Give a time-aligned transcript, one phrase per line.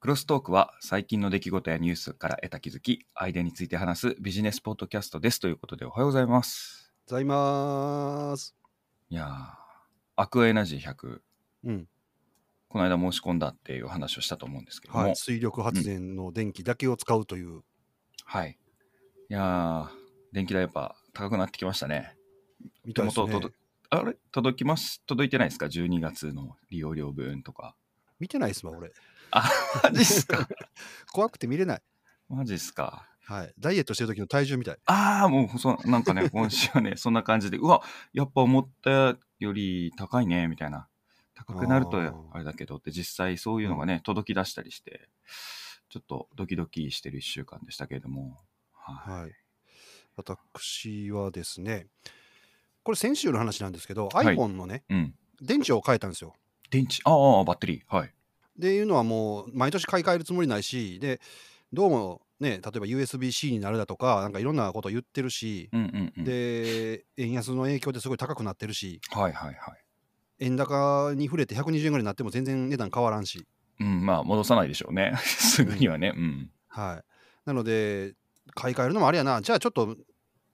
[0.00, 6.90] クロストークは最近の出来事やニュースから得た気づき、アイデアについて話すビジネスポッドキャストですということでおはようございます。
[7.06, 8.56] ございます。
[9.10, 9.28] いやー、
[10.16, 11.20] アクアエナジー100、
[11.64, 11.86] うん。
[12.70, 15.16] この間申し込んだっていう話をしたと思うんですけども、はい。
[15.16, 17.60] 水力発電の電気だけを使うという。
[18.24, 18.56] はい。
[19.28, 19.88] いやー、
[20.32, 22.16] 電気代やっぱ高くなってきましたね。
[22.86, 23.54] みたいですね手元届
[23.90, 24.16] あれ？
[24.32, 25.02] 届きます？
[25.04, 27.76] 届いてないですか ?12 月の利用料分とか。
[28.18, 28.92] 見てないっすわ、俺。
[29.32, 29.50] あ、
[29.84, 30.48] マジっすか？
[31.12, 31.82] 怖くて見れない。
[32.28, 33.06] マジっすか？
[33.24, 33.54] はい。
[33.58, 34.76] ダイエットしてる時の体重みたい。
[34.86, 40.88] ああ、もうそ、なんかね、今週はね、そんな感じで、うわ、やっぱ思ったより高いね、みたいな。
[41.34, 45.08] 高くなるとあれだけどって、実際そういうのがね、届き出したりして、
[45.88, 48.36] ちょっとドキドキしてる一週間でしたけれども。
[48.72, 49.20] はい。
[49.22, 49.32] はい。
[50.16, 51.86] 私はですね、
[52.82, 55.14] これ先週の話なんですけど、はい iPhone のね、うん。
[55.40, 56.34] 電池を変えたんですよ。
[56.70, 57.96] 電池、ああ、バッテリー。
[57.96, 58.14] はい。
[58.58, 61.20] っていうのはもう毎年買い替えるつもりないし、で、
[61.72, 66.24] どうもね、例えば USB-C になるだとか、なんかいろんなこと言ってるし、うんうんうん。
[66.24, 69.84] で、円安の影響ですごい高くなってるし、はいはいはい。
[70.38, 73.46] 円高に触れて120円ぐらいになっても全然値段変わらんし、
[73.78, 75.12] うん、まあ、戻さないでしょうね。
[75.20, 76.14] すぐにはね。
[76.16, 76.50] うん。
[76.68, 77.04] はい。
[77.44, 78.14] なので、
[78.54, 79.96] 買い替えるのもあれやな、じゃあちょっと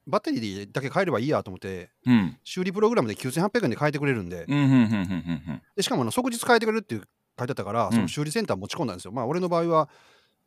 [0.08, 2.36] バッテリーだけ変えればいいやと思って、うん。
[2.42, 4.44] 修理プログラムで9800円で変えてくれるんで、
[5.80, 7.02] しかもあの即日変えてくれるっていう
[7.38, 9.12] 書いてあったから、うんその修理センター持ち込んだんですよ。
[9.12, 9.88] まあ、俺の場合は、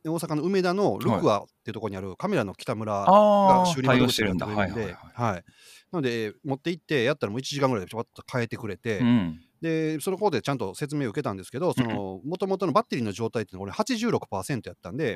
[0.06, 4.46] 大阪の梅田のルクアっていうところにあるカメラの北村が修理窓口やしてるんだ。
[4.46, 5.34] ってくれるんで、はい。
[5.34, 5.44] な
[5.94, 9.40] ので、持って行って、やったらもう1時間ぐらいでちょっと変えてくれて、うん。
[9.62, 15.16] で、その方でちゃんと説明を受けたんですけど、その、もともとのバッテリーの状態っていうのは俺86%やったんで。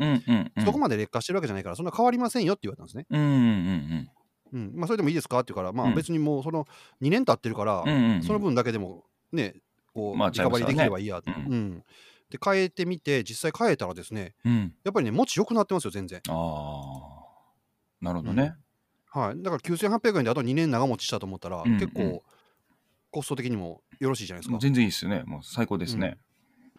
[0.66, 3.05] そこまで劣化してるわけじゃないから、そんな変わりませんよって言われたんですね。
[3.09, 4.09] うん、うん、うん。
[4.53, 4.71] うん。
[4.75, 6.66] まあ、それでもいいですかって言うから、まうんあ別にもうその
[7.01, 7.83] 2年経ってるから。
[8.21, 9.55] その分だけでもね、
[9.94, 11.31] こう、まあリカバリーできればいいやと。
[11.31, 11.83] ちゃいまうん。
[12.30, 14.73] で、変えてみて、実際変えたらですね、うん。
[14.83, 16.22] やっぱりね、持ち良くなってますよ、全然。
[16.30, 17.23] ああ。
[18.02, 18.56] なるほどね。
[19.09, 19.41] はい。
[19.44, 22.23] だから9800円であと2年長持ちしたと思ったら、うんうん結構、
[23.12, 24.57] コスト的にもよろしいじゃないですか。
[24.59, 25.23] 全然いいですよね。
[25.25, 26.18] もう最高ですね。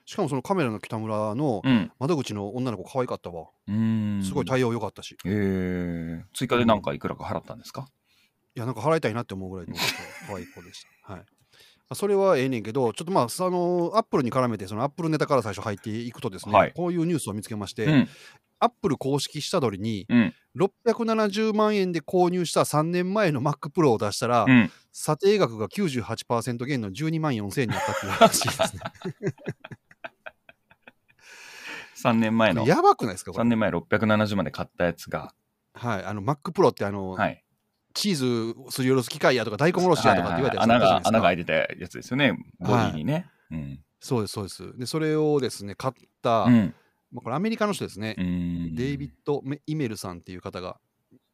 [0.04, 1.92] しかもそのカメラの北村のうん。
[1.98, 3.46] 窓口の女の子可愛かったわ。
[3.68, 4.20] うん。
[4.22, 5.16] すごい対応良かったし。
[5.24, 7.88] えー、追加でなんかいくらか払ったんですか、
[8.56, 9.74] いや、なんか払いたいなって思うぐらいの
[10.26, 11.14] 可愛い子でした。
[11.14, 11.24] はい。
[11.88, 18.08] まあそれはええねんけど、ちょっとまあ、そのアップルに絡めて、そのアップルネタから最初入っていくとですね、はいこういうニュースを見つけまして、うん。
[18.60, 20.34] アップル公式下取りにうん。
[20.56, 24.70] 670万円で購入した3年前の Mac Pro を出したら、うん。
[24.92, 28.82] 査定額が98%減の12万4000円になったっていう話ですね。
[32.02, 33.38] 3年前の、やばくないですかこれ。
[33.38, 35.34] 3年前670万で買ったやつが、
[35.74, 36.04] はい。
[36.04, 37.43] あの Mac Pro ってあの、はい。
[37.94, 42.32] チーズすりおろす機械やとか大根おろしやとかって言われたやつはいはいはい穴が、開いてたやつですよね。
[42.58, 43.26] ボディにね。
[43.50, 43.80] うん。
[44.00, 44.78] そうです、そうです。
[44.78, 46.74] で、それをですね、買った、うん。
[47.12, 48.16] まあ、これアメリカの人ですね。
[48.18, 48.74] うん。
[48.74, 50.78] デイビッド・メイメルさんっていう方が、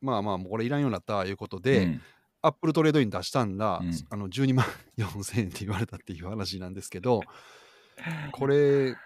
[0.01, 2.01] まあまあ、もうこれいらんようになったということで、うん
[2.43, 4.65] アップルトレードイン出したんだ、うんあの12万
[4.97, 7.21] 4000円って言われたっていう話なんですけど、
[8.33, 8.97] これ、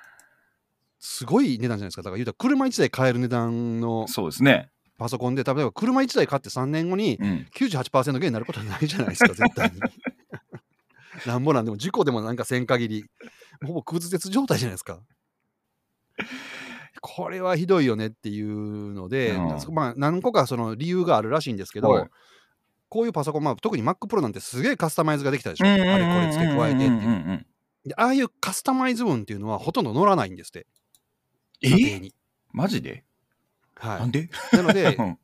[1.01, 2.03] すごい値段じゃないですか。
[2.03, 4.71] だから言うたら車1台買える値段のそうですね。
[5.05, 7.47] パソコンで、例えば車1台買って3年後にうん。
[7.55, 9.79] 98%減になることはないじゃないですか、絶対に。
[11.29, 13.05] なんぼなんでも、事故でもなんかせん限り、
[13.67, 15.03] ほぼ空絶状態じゃないですか。
[17.03, 22.11] これはひどいよねっていうので、うんまあ、何個かその理由があるらしいんですけど、はい
[22.89, 25.67] こういうパソコン、まあ、特に Mac Pro なんてすげえカスタマイズができたでしょ。
[25.67, 27.47] あれこれ付け加えてって
[27.89, 30.67] でああいうカスタマイズ分っていうのはほとんど乗らないんですって、
[31.63, 32.13] え？
[32.53, 33.05] マジで？
[33.77, 34.29] はい、なんで？
[34.53, 35.19] なので う、ん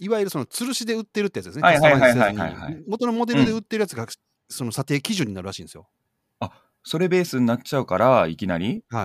[0.00, 1.62] いわゆるその吊るしで売ってるってやつですね。
[1.62, 2.84] はいはいはいはいはいに。
[2.86, 4.06] 元のモデルで売ってるやつが、
[4.48, 5.88] その査定基準になるらしいんですよ。
[6.84, 8.84] それベースになっちゃうから、いきなり？
[8.88, 9.04] は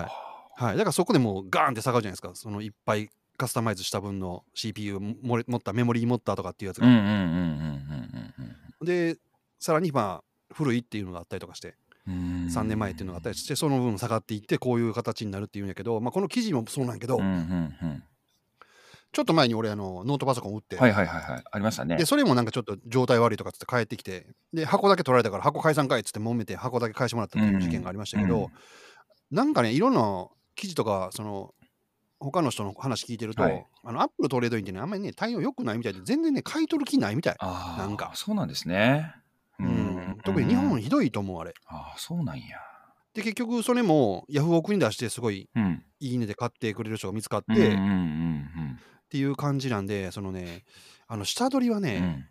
[0.58, 0.62] い。
[0.62, 0.76] はい。
[0.76, 2.30] だからそこでもうガーンって下がるじゃないですか。
[2.34, 6.86] そのいっぱいカスタマイズした分の CPU 持ったメモリー持ったとかっていうやつが。
[6.86, 7.12] うんうんうんう
[8.82, 9.16] んで、
[9.58, 11.74] さらにまあ、古いっていうのがあったりとかして、
[12.06, 12.46] うんうん。
[12.48, 18.04] 3年前っていうのがあったりして、その分下がっていって、こういう形になるっていうんやけど、まあ、この記事もそうなんやけど、うんうんうん。
[19.14, 21.44] ちょっと前に俺、あのノートパソコン売って、はいはいはいはい。
[21.50, 22.04] ありましたねで、。
[22.04, 28.50] それもなんかちょっと状態悪いとかっつって返ってきて、で、箱だけ取られたから箱返さんかいっつって揉めて箱だけ返してもらったっていう事件がありましたけど、うんうん
[29.30, 31.54] なんかね、いろんな記事とか、その、
[32.20, 37.36] 他の人の話聞いてると、はいあのアップルトレードインってね、あんまりね、対応良くないみたいで、全然ね、買い取る気ないみたい。
[37.38, 39.14] ああ、なんかそうなんですね。
[39.58, 41.52] うん、特に日本ひどいと思う、あれ。
[41.66, 42.58] ああ、そうなんや。
[43.12, 45.82] で、結局、それもヤフオクに出して、すごいうん。
[46.00, 48.78] いいねで買ってくれる人が見つかって、うんうんう
[49.14, 50.64] っんていう感じなんで、そのね、
[51.06, 52.28] あの下取りはね。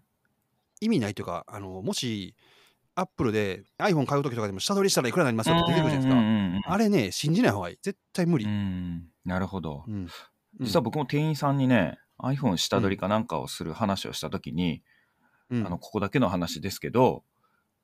[0.81, 2.35] 意味ないというか、あのもし、
[2.95, 6.73] アップルで iPhone 買うときとかでも下取りしたらいくらになりますよって出てくるじゃないですか。
[6.73, 7.77] あれね、信じない方がいい。
[7.81, 8.45] 絶対無理。
[8.45, 9.85] うんなるほど。
[9.87, 10.07] うん。
[10.59, 14.83] 実は僕も店員さんにね、iPhone 下取りかなんかをする話をしたときに、
[15.49, 17.23] うん、あの、ここだけの話ですけど、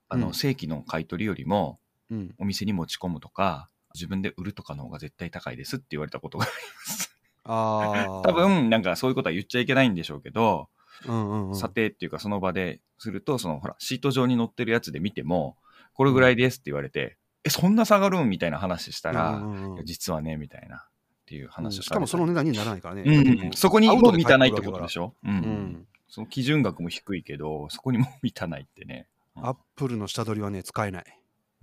[0.09, 1.79] あの、うん正規の買い取りよりも、
[2.11, 7.18] うん、お店に持ち込むとか、自分で売るとかの方が絶対高いですって言われたことがあります。
[7.43, 8.27] ああ。
[8.27, 10.69] 多、分、なんかそういうことは言っちゃいけないんでしょうけど、
[11.07, 15.57] うんうんうん、査定っていうかその場ですると、そのほら、シート上に載ってるやつで見ても、
[15.93, 20.81] これぐらいですって言われて、え、そんな下がるんみたいな話したら、うんうん実はね、みたいな、っ
[21.25, 23.03] ていううん話をしかもその値段にならないからね。
[23.05, 24.87] うんうん、そこにも満たないってことでょ？
[24.89, 25.87] しょ、うんううんん。
[26.09, 29.07] その基準額も低いけど、そこにも満たないってね。
[29.37, 31.05] うんアップルの下取りはね、使えない。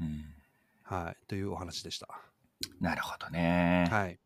[0.01, 0.25] うん
[0.83, 1.27] はい。
[1.27, 2.09] というお話でした。
[2.81, 3.87] なるほどね。
[3.91, 4.19] はい。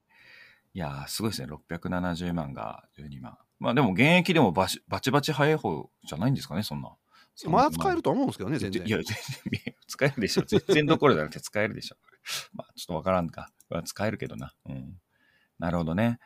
[0.73, 1.49] いやー、すごいですね。
[1.71, 3.37] 670万が12万。
[3.59, 6.95] まあでも、現役でもバチバチバチ早い方じゃないんですかね、そんな。
[7.47, 8.87] まだ使えるとは思うんですけどね、全然。
[8.87, 10.43] いや、全然、使えるでしょ。
[10.43, 11.97] 全然どころじゃなくて使えるでしょ。
[12.53, 13.51] まあ、ちょっとわからんか。
[13.69, 14.55] まあ使えるけどな。
[14.67, 15.01] うん。
[15.59, 16.19] なるほどね。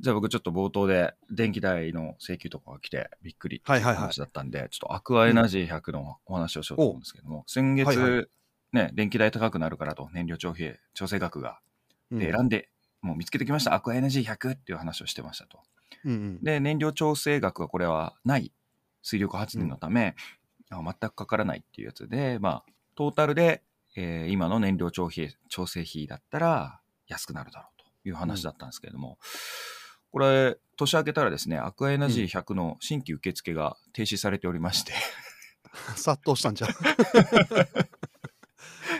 [0.00, 8.24] じゃあ僕ちょっと冒頭で電気代の請求とかが来てびっくりってはいはいはい話だったんで、ちょっとアクアエナジー100のお話をしようと思うんですけども、先月、はいは
[8.72, 11.60] ね、電気代高くなるからと燃料調整調整額が、
[12.10, 12.70] 選んで、
[13.02, 15.60] もう見つけてきました、アクアエナジー100っていう話をしてましたと。
[16.04, 16.42] うんうん。
[16.42, 18.52] で、燃料調整額はこれはない
[19.02, 20.14] 水力発電のため、
[20.70, 23.62] あ全くかからないっていうやつで、まあ、トータルで、
[23.96, 29.18] えー今の燃料調整調整費だったら安くなるだろうという話だったんですけれども、
[30.10, 34.92] これ、年明けたらですね、アクアエナジー100の新規受付が停止されておりまして、
[35.96, 36.70] 殺到したんじゃう。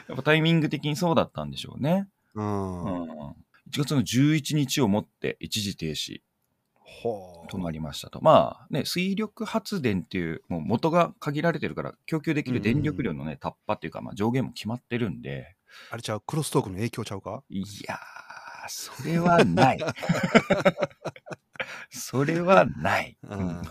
[0.08, 2.08] やっぱタイミング的にそうだったんでしょうね。
[2.34, 2.84] うん。
[2.84, 3.34] うん
[3.70, 6.20] 1月の11日をもって一時停止。
[7.50, 8.20] となりましたと。
[8.22, 15.54] まあね、水力発電っていう、もう元が限られてるから、供給できる電力量のね、タッパっていうか、まあ上限も決まってるんで、
[15.90, 17.42] あれちゃう、クロストークの影響ちゃうか？
[17.50, 17.98] いやー、
[18.68, 19.78] それはない。
[21.90, 23.18] それはない。
[23.22, 23.62] うん。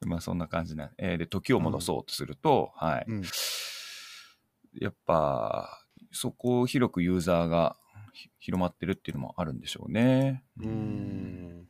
[0.06, 0.92] まあそんな感じな。
[0.96, 3.04] えーで、時を戻そうとすると、はい。
[3.08, 3.22] うん。
[4.74, 5.79] やっぱ、
[6.12, 7.76] そこを広くユーザーが
[8.12, 10.44] ひ広まってるっていうのもあるんでしょうね。
[10.58, 11.68] うーん。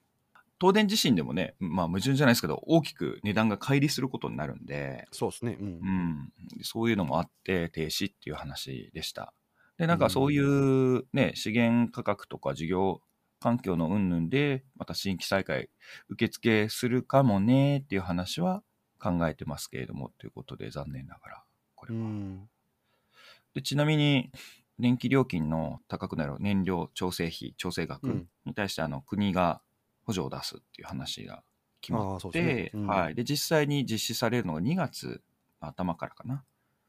[0.61, 5.57] 東電自身でもね、まあ矛盾じゃないですけど、大きく値段が乖離することになるんで、そうですね。
[5.59, 5.69] うんう。
[5.87, 6.33] ん、
[6.63, 9.33] そういうのもあって停止っていう話でした。
[9.79, 13.01] で、なんかそういうね、資源価格とか事業
[13.41, 15.71] 環境の云々で、また新規再開
[16.11, 18.63] 受付するかもねっていう話は
[18.99, 21.45] 考えてますけれども、ということで残念ながら、
[21.75, 22.01] これは。
[22.01, 22.49] うん。
[23.55, 24.31] でちなみに、
[24.79, 29.61] 電気料金の高くなる燃料調整費、調整う額んに対してあの国が
[30.05, 31.43] 補助を出すっていう話が
[31.83, 32.71] 決まっそうですねて、。
[32.75, 33.15] うんはい。
[33.15, 35.23] で、実際に実施されるのが2月
[35.61, 36.45] 頭からかな。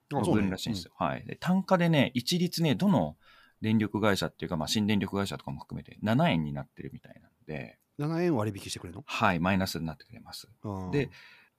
[0.09, 0.91] 分らしいんですよ。
[0.97, 1.25] はい。
[1.25, 3.15] で、単価でね、一律ね、どの
[3.61, 9.03] 電力会社っていうか、まあ、新電力会社とかも含めて7円になってるみたいなんで、うん7円割引してくれるの？
[9.05, 10.49] はい、マイナスになってくれます。
[10.63, 11.09] あで、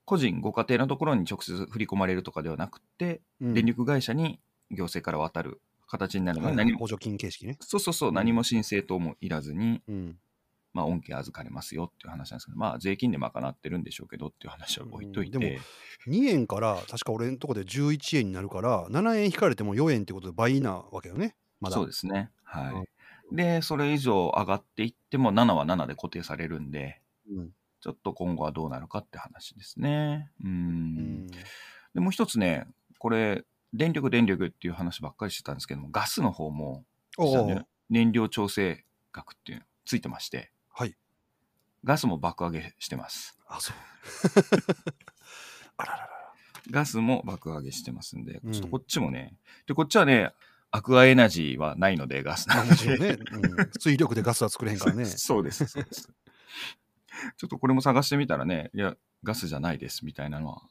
[0.05, 4.41] 個人、ご家庭のところに直接振り込まれるとかではなくて、うん電力会社に
[4.73, 7.57] 行政から渡る形になるのはいで、何も、補助金形式ね。
[7.61, 10.19] そうそうそう、何も申請等もいらずに、うん。
[10.73, 15.61] まあ、恩恵預かれますよっていう話なんですけど、まあ、税金で賄ってるんでしょうけどっていう話は置いといて、うんで
[16.09, 21.37] 2円から、確か俺のとこで11円になるから、7円引かれても4円ってことで倍なわけよね。
[21.61, 21.77] まだ。
[21.77, 22.31] そうですね。
[22.43, 22.85] は
[23.31, 23.37] い。
[23.37, 27.51] で、それ以上上がっていっても、7は7で固定されるんで、うん。
[27.81, 30.31] ちょっと今後はどうなるかって話ですね。
[30.43, 30.49] う。
[30.49, 31.27] うんん。
[31.95, 32.67] で、もう一つね、
[32.99, 36.85] これ、電力、電力っていう話ばっかりしてたんですけども、ガスの方も、
[37.19, 40.97] おね燃料調整額っていうのついてまして、はい。
[41.85, 43.37] ガスも爆上げしてます。
[43.47, 43.77] あ、そう。
[45.77, 46.09] あららら。
[46.71, 49.35] ガスも爆上げしてますんで、うんちょっとこっちもね、
[49.67, 50.33] で、こっちはね、
[50.71, 52.99] アクアエナジーはないので、ガスまなんで。
[52.99, 55.05] ね、うん、水力でガスは作れへんからね。
[55.19, 56.11] そうです、そうです。
[57.37, 60.63] ちょっとこれも探してみたらね、いや、ガスじゃないですみたいなのは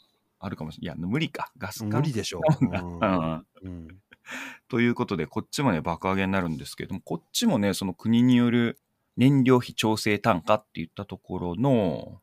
[0.42, 0.98] あるかもしれない。
[0.98, 1.52] いや、無理か。
[1.58, 1.98] ガスか。
[1.98, 2.66] 無理でしょう。
[2.66, 3.88] うんうんうん
[4.70, 8.80] ということで、こっちもね、爆上げになるんですけれども、こっちもね、その国による
[9.18, 12.22] 燃料費調整単価って言ったところの、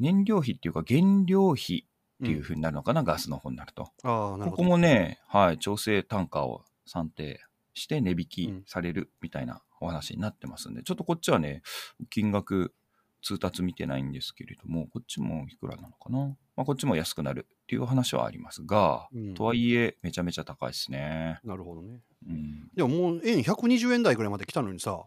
[0.00, 1.86] 燃料費っていうか原料費
[2.22, 3.90] っていうふうになるのかな、ガスの方になると。
[4.02, 4.68] ああ、なるここほど。
[4.70, 7.40] もね、はい、調整単価を算定
[7.74, 11.62] して値引うきんされるみたいなお話になってますんで、ちょっとこっちはね、
[12.10, 12.74] 金額
[13.22, 16.36] 通達見てないんですけれども、こっちもいくらなのかな？
[16.56, 21.40] まあ、こっちも安くなるっていう話はありますが、うんとはいえ、めちゃめちゃ高いですね。
[21.44, 22.00] なるほどね。
[22.26, 22.68] うん。
[22.74, 25.02] でももう円120円台ぐらいまで来たのにさ、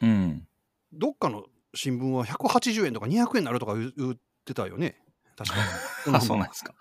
[0.00, 0.46] うん。
[0.92, 1.44] どっかの
[1.74, 4.96] 新聞は180円とか200円になるとか言う言ってたよね。
[5.36, 5.56] 確か
[6.16, 6.74] あ、そうなんですか。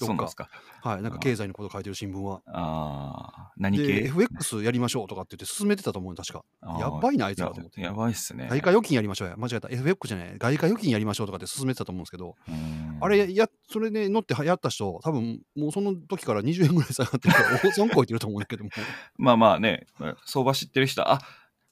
[0.00, 0.48] どっかそうなんですか。
[0.82, 2.42] はい、なんか経済のこと書いてる新聞は。
[2.46, 6.44] ああ、で、何系 FX やりましょうとかって言って進めてたと思う確か。
[6.78, 7.80] やばいな、あいつやらと思って。
[7.80, 8.48] やばいっすね。
[8.50, 9.36] 外貨預金やりましょうや。
[9.36, 9.68] 間違えた。
[9.68, 10.38] FX じゃない。
[10.38, 18.70] 外貨預金やりましょうとかって進めてたと思うんですけど、うんあれ、や、それで乗ってやった人、多分もうその時から20円ぐらい下がってるから、 大損こいてると思うんだけども、
[19.16, 19.86] まあまあね、
[20.26, 21.20] 相場知ってる人は、あ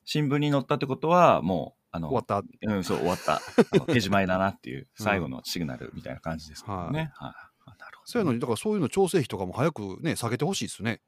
[0.04, 2.42] 新聞に載ったってことは、もう、あの、終わった。
[2.66, 3.42] うん、そう、終わった。
[3.92, 7.10] 手じまいだなっていう、 最後のシグナルみたいな感じですからね。
[7.14, 7.30] はい。
[7.30, 7.47] あなるほど
[8.08, 11.02] そういうのに、だからそういうの調整費とかも早くね、下げてほしいですね。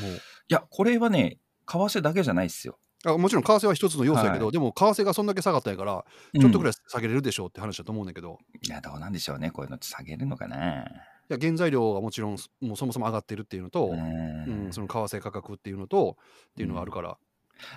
[0.00, 0.12] もう。
[0.12, 0.16] い
[0.48, 1.36] や、これはね、
[1.66, 2.78] 為替だけじゃないっすよ。
[3.04, 6.06] あもちろん為替は一つの要素やけど、はでも為替がそんだけ下がったんやから、
[6.40, 6.72] ちょっとぐらい。
[6.72, 9.50] い下げれるでしょうって話だと思うんだけど、いや、どうなんでしょうね。
[9.50, 10.86] こういうのって下げるのかな。
[11.30, 16.16] いや原材料がもちろんもうそもそも上がってるっていうのと、ううんん、その為替価格っていうのと
[16.52, 17.18] っていうのがあるから、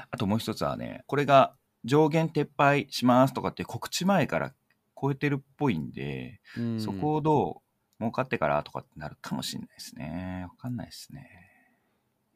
[0.10, 4.54] あともう一つはね、これが上限撤廃しますとかって告知前から
[5.00, 7.71] 超えてるっぽいんで、うんそこをどう
[8.02, 10.46] 儲かってからとかってなるかもしれないですね。
[10.50, 11.30] わかんないですね。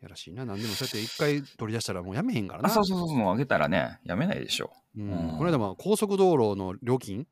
[0.02, 0.46] やらしいな。
[0.46, 2.70] 何でもそうやって一回取り出したらもうやめへんからな。
[2.70, 4.72] あ、そうそうそう、もう上げたらね、やめないでしょ。
[4.96, 5.12] うん。
[5.12, 5.38] うん。
[5.38, 7.26] この間も高速道路の料金、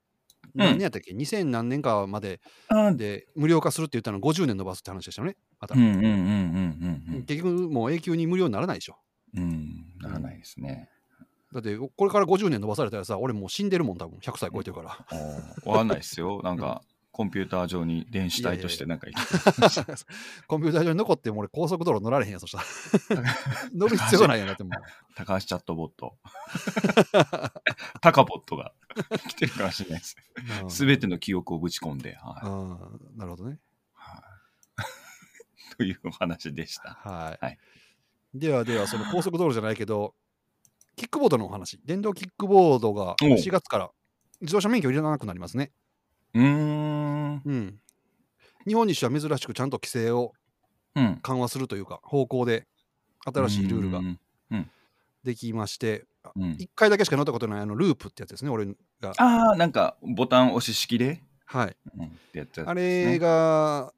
[0.56, 2.76] 何年やったっけ？2000何年かまでう。
[2.76, 5.38] うん、で無料化するって言ったの50年延ばすって話でしたよね。
[5.60, 8.98] また、うんうんうんうんうん結局もう永久に無料にならないでしょ。
[9.36, 9.44] うん。
[9.44, 10.90] うん、ならないですね。
[11.54, 14.18] だってこれから50年延ばされたらさ俺もう死んでるもん多分。
[14.20, 15.06] 100歳超えてるから。
[15.12, 15.70] おー。
[15.70, 16.42] わかんないですよ。
[16.44, 16.82] なんか、
[17.14, 19.94] コンピューター上に電子体としてなんか生きて
[20.48, 23.24] コンピューター上に残っても俺高速道路乗られへんやんそしたら。
[23.72, 26.18] 乗る必要ないやんだってもう高橋チャットボット。
[28.02, 28.74] タカボットが
[29.30, 30.18] 来てるかもしれないです。
[30.64, 30.72] うん。
[30.72, 32.48] すべての記憶をぶち込んで、はい。
[32.48, 33.18] うん。
[33.18, 33.60] なるほどね。
[33.94, 34.24] は
[35.72, 35.76] い。
[35.78, 37.00] というお話でした。
[37.04, 37.60] はい、はい。
[38.34, 40.16] ではではその高速道路じゃないけど
[40.96, 41.80] キックボードのお話。
[41.86, 43.92] 電動キックボードがお4月から
[44.42, 45.72] 自動車免許いらなくなりますね
[46.34, 47.42] うーん。
[47.46, 47.80] うん。
[48.66, 50.34] 日本にしては珍しくちゃんと規制を
[50.96, 51.20] うん。
[51.22, 52.68] 緩和するというか方向で
[53.26, 54.20] 新しいルールがうん。
[55.24, 56.52] できましてうん。
[56.60, 58.66] 1回だけしか乗ったことないあのループってやつですね俺
[59.02, 59.12] が。
[59.18, 61.78] ああ、なんかボタン押し式で、はい。
[61.98, 62.48] うん、ね。
[62.66, 63.94] あれが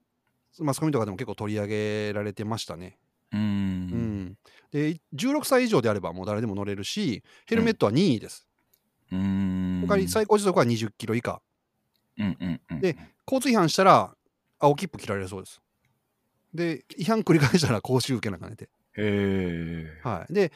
[0.59, 2.97] マスコミとかでも結構取り上げられてましたね。
[3.31, 3.41] うーん。
[3.41, 3.45] う
[3.95, 4.37] ん。
[4.71, 8.47] で16歳以上であればもう誰でも乗れるしヘルメットは任意です、
[9.11, 9.81] うーん。
[9.87, 11.41] 他に最高時速は20キロ以下
[12.17, 12.79] うんうんうん。
[12.79, 14.15] で交通違反したら
[14.59, 15.61] 青切符切られるそうです
[16.53, 20.01] で違反繰り返したら講習受けなあかんねてへえ。
[20.03, 20.51] はい、で、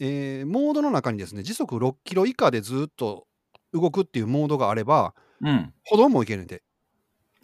[0.00, 3.26] えーモードの中にですね時速6キロ以下でずっと
[3.72, 5.72] 動くっていうモードがあればうん。
[5.84, 6.62] 歩道もいけるんで、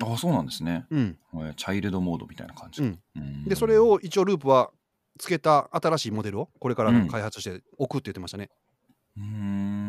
[0.03, 0.87] あそうなんですね。
[0.91, 2.83] うん、えーチャイルドモードみたいな感じ。
[2.83, 4.71] うんうんでそれ、を一応ループは
[5.19, 8.49] つけた新しいモデルをこれから開発して置くって言ってましたね、
[9.17, 9.82] うん。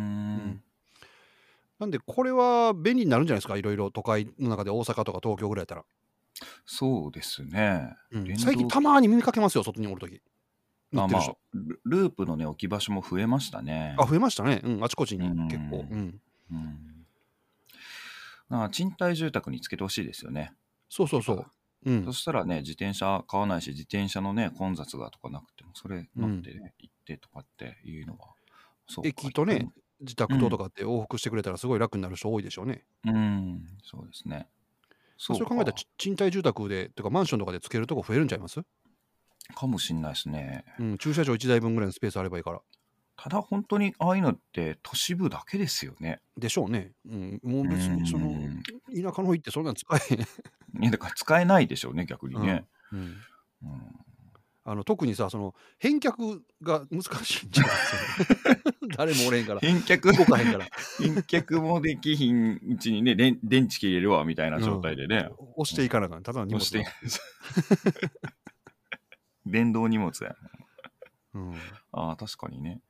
[1.80, 3.58] なんでこれは便利になるんじゃないですか？
[3.58, 5.84] いろいろ都会の中で大阪とか東京ぐらいやったら、
[6.66, 7.96] そうですね。
[8.12, 8.38] うん。
[8.38, 10.22] 最近たまに耳かけますよ外におるとき
[10.92, 13.96] 乗あまあルループのね、置き場所も増えましたね。
[13.98, 15.48] あ増えましたね、うん、あちこちにうん。
[15.48, 17.06] 結構、うん、うん。
[18.50, 20.54] あ賃貸住宅につけてほしいですよね。
[20.90, 21.46] そうそうそう、
[21.86, 22.06] うん。
[22.06, 28.28] そ、したらね、自転車買わないし、自転車のね、混雑がとかなくても、それ乗ってね、行ってとかっていうのは。
[28.88, 29.10] そうか。
[29.10, 29.72] 駅とね、
[30.04, 32.84] 自宅ととかって往復してくれたらすごい楽になる人多いでしょうね。
[33.06, 34.48] うん、そうですね。
[35.18, 38.62] そう考えたらち賃貸住宅で、とかマンションとかでつけるとこ増えるんちゃいます、
[39.56, 40.66] かもしんないですね。
[40.80, 42.62] うん、駐車場1台分ぐらいのスペースあればいいから。
[43.16, 46.20] ただ本当にああいうのって都市部だけですよね。
[46.38, 46.92] でしょうね。
[47.06, 50.22] うん、もう別にそのうん田舎の方行ってそんなん使えへん。
[50.82, 52.66] いやだから使えないでしょうね、逆にね。
[52.92, 53.16] うんうん
[54.66, 57.72] あの特にさその返却が難しいんじゃない？
[57.72, 59.60] ですか誰もおれへんから。
[59.60, 60.66] 返却、動かへんから。
[61.00, 65.30] 返却もできひんうちにね、電電池切れるわみたいな状態でね。
[65.56, 66.24] 押していかなあかん。
[66.24, 66.86] ただの荷押物して、
[69.46, 70.36] 電動荷物や。
[71.34, 71.54] うん、
[71.92, 72.82] ああ、確かにね。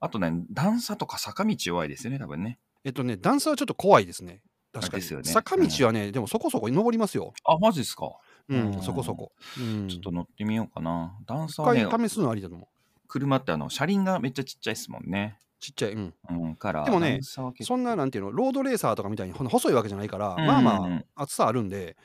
[0.00, 2.58] あとね、段差とか坂道弱いですよね、多分ね。
[2.84, 4.42] えっとね段差はちょっと怖いですね。
[4.72, 5.22] 確かに、ね。
[5.24, 7.32] 坂道はね、でもそこそこ登りますよ。
[7.44, 8.10] あ、マジですか。
[8.48, 11.16] うん、うんそこそこ、うん、ちょっと乗ってみようかな。
[11.26, 12.68] 段差一はね、回試すのありだと思う
[13.08, 15.38] 車ってあの、車輪がめっちゃちっちゃいですもんね。
[15.58, 21.96] ちっちゃいうんうん、から、でもねそんななんていうのロードレーサーとかみたいに細いわけじゃないから、うんうんうんまあまあ厚さあるんで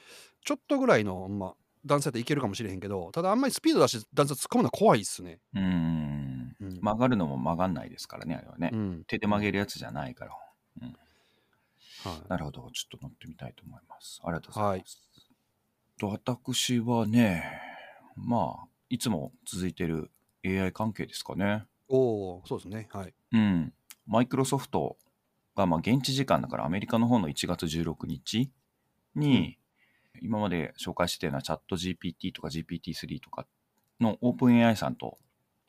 [0.43, 1.53] ちょっとぐらいの、まあ、
[1.85, 5.63] 段差っていけるかもしれへんけどただあんまりスピード出して段差突っ込むのは怖いっすね、うん。
[6.61, 8.69] うん曲がるのも曲がんないですからね、あれはね。
[8.73, 10.31] うん手で曲げるやつじゃないから。
[10.31, 10.41] はい
[12.29, 12.61] なるほど。
[12.73, 14.21] ちょっと乗ってみたいと思います。
[14.23, 15.10] ありがとうございます。
[16.01, 17.43] と私はね、
[18.15, 20.09] まあ、いつも続いてる
[20.43, 21.65] AI 関係ですかね。
[21.89, 23.73] おおそうですねはいうん。
[24.07, 24.97] マイクロソフト
[25.55, 28.49] が、まあ、現地時間だからアメリカの方の1月16日
[29.13, 29.59] に、
[30.23, 33.45] 今まで紹介してたようなチャット GPT とか GPT-3 とか
[33.99, 35.19] のオープン AI さんと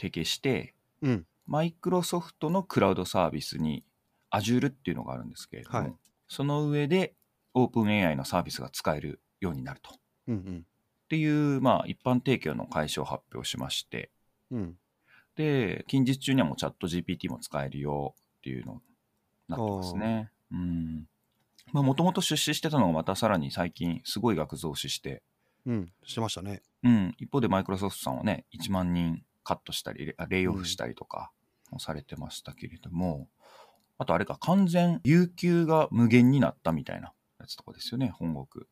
[0.01, 1.27] 提携して、うん。
[1.47, 3.85] マイクロソフトのクラウドサービスに
[4.31, 5.95] Azure っていうのがあるんですけれども、はい
[6.29, 7.15] その上で
[7.53, 10.02] オープン AI のサービスが使えるようになると。
[10.31, 10.67] っうん
[11.09, 14.11] ていう、まあ、一般提供の開始を発表しまして、
[14.51, 14.59] うん。
[14.61, 14.77] うん。
[15.37, 18.81] で、近日中にはもうチャット GPT も使えるよっていうのに
[19.49, 20.31] なってますね。
[20.51, 21.07] うん。
[21.71, 25.23] まあ、もともと出資してたのがまたさらに最近すごい額増資して、
[25.67, 25.91] うん。
[26.03, 26.63] してましたね。
[26.83, 31.31] うん、一方でマイクロソフトさんはね、1万人カットしたり、レレイオフしたりとか
[31.71, 33.29] もされてましたけれども、
[33.99, 38.67] あとあれか、完全、有給が無限になったみたいなやつとかですよね、本国。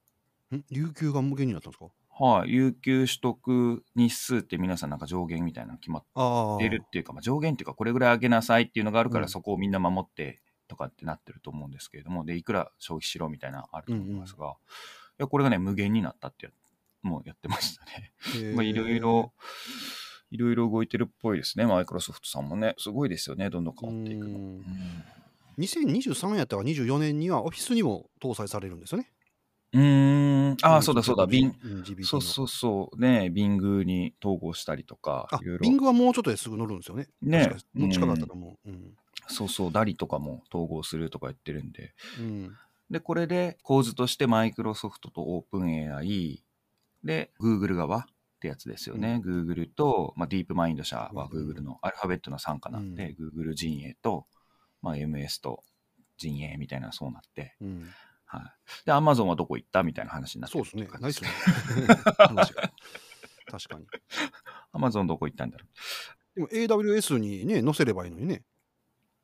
[0.57, 0.65] ん？
[0.71, 1.91] 有給が無限になったんですか？
[2.23, 6.59] はい、有給取得日数って皆さんなんか上限みたいなの決まっ。
[6.59, 9.29] てるっていうか、まあ、上限っていうか、これぐらい上げなさいっていうのがあるから、うん。
[9.31, 14.53] そこをみんな守ってとかってなってると思うんですけれども、で、いくら消費しろみたいなのあると思いますが、い
[15.19, 16.53] や、これがね、無限になったってや
[17.03, 18.13] もうやってましたね。
[18.55, 19.33] まあ、いろいろ、
[20.31, 22.75] いろいろ動いてるっぽいですね、マイクロソフトさんもね。
[22.77, 24.31] すごいですよね、どんどん変わっていくの。
[24.31, 24.59] ううん。
[24.61, 24.65] ん
[25.59, 29.11] 2023やったら24年にはオフィスにも搭載されるんですよね。
[29.73, 30.20] うーん、
[30.63, 31.55] ああ、そうだそうだ、ビン、
[32.03, 35.63] そうそうそう、ね、ビングに統合したりとかあ、いろいろ。
[35.63, 37.09] ビングはもうちょっとですぐ乗るんですよね。
[37.23, 38.69] ねもう近かったと思う。
[38.69, 38.97] うん。
[39.29, 41.95] そうそう、ダリとかも統合するとか言ってるんで。
[42.19, 42.57] うん。
[42.91, 46.43] で、これで構図としてマイクロソフトとオープン AI
[47.05, 48.05] で、Google 側っ
[48.41, 49.21] てやつですよね。
[49.25, 54.27] Google と、まあ、ディープマインド社はうん Google のアルファベットの傘下なんで、Google 陣営と、
[54.83, 55.63] まあ、MS と
[56.19, 57.87] 陣営みたいなそうなって、うん。
[58.33, 58.43] はい。
[58.87, 59.83] で、Amazon はどこ行った？
[59.83, 61.01] みたいな話になってるそうですね。
[61.01, 61.31] ないっすね。
[61.87, 61.95] ね。
[62.19, 62.71] 話が
[63.51, 63.87] 確かに。
[64.73, 65.65] Amazon どこ行ったんだろ
[66.37, 68.45] でも AWS にね、載せればいいのにね。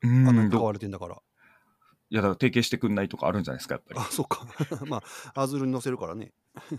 [0.03, 0.07] う。
[0.07, 1.15] うあんなに使んどわれてんだから。
[2.09, 4.03] いや、だから提携してくんないとかあるんじゃないですか、やっぱりあ、。
[4.11, 4.45] そうか。
[4.87, 5.01] ま
[5.33, 6.33] あ、Azure に載せるからね。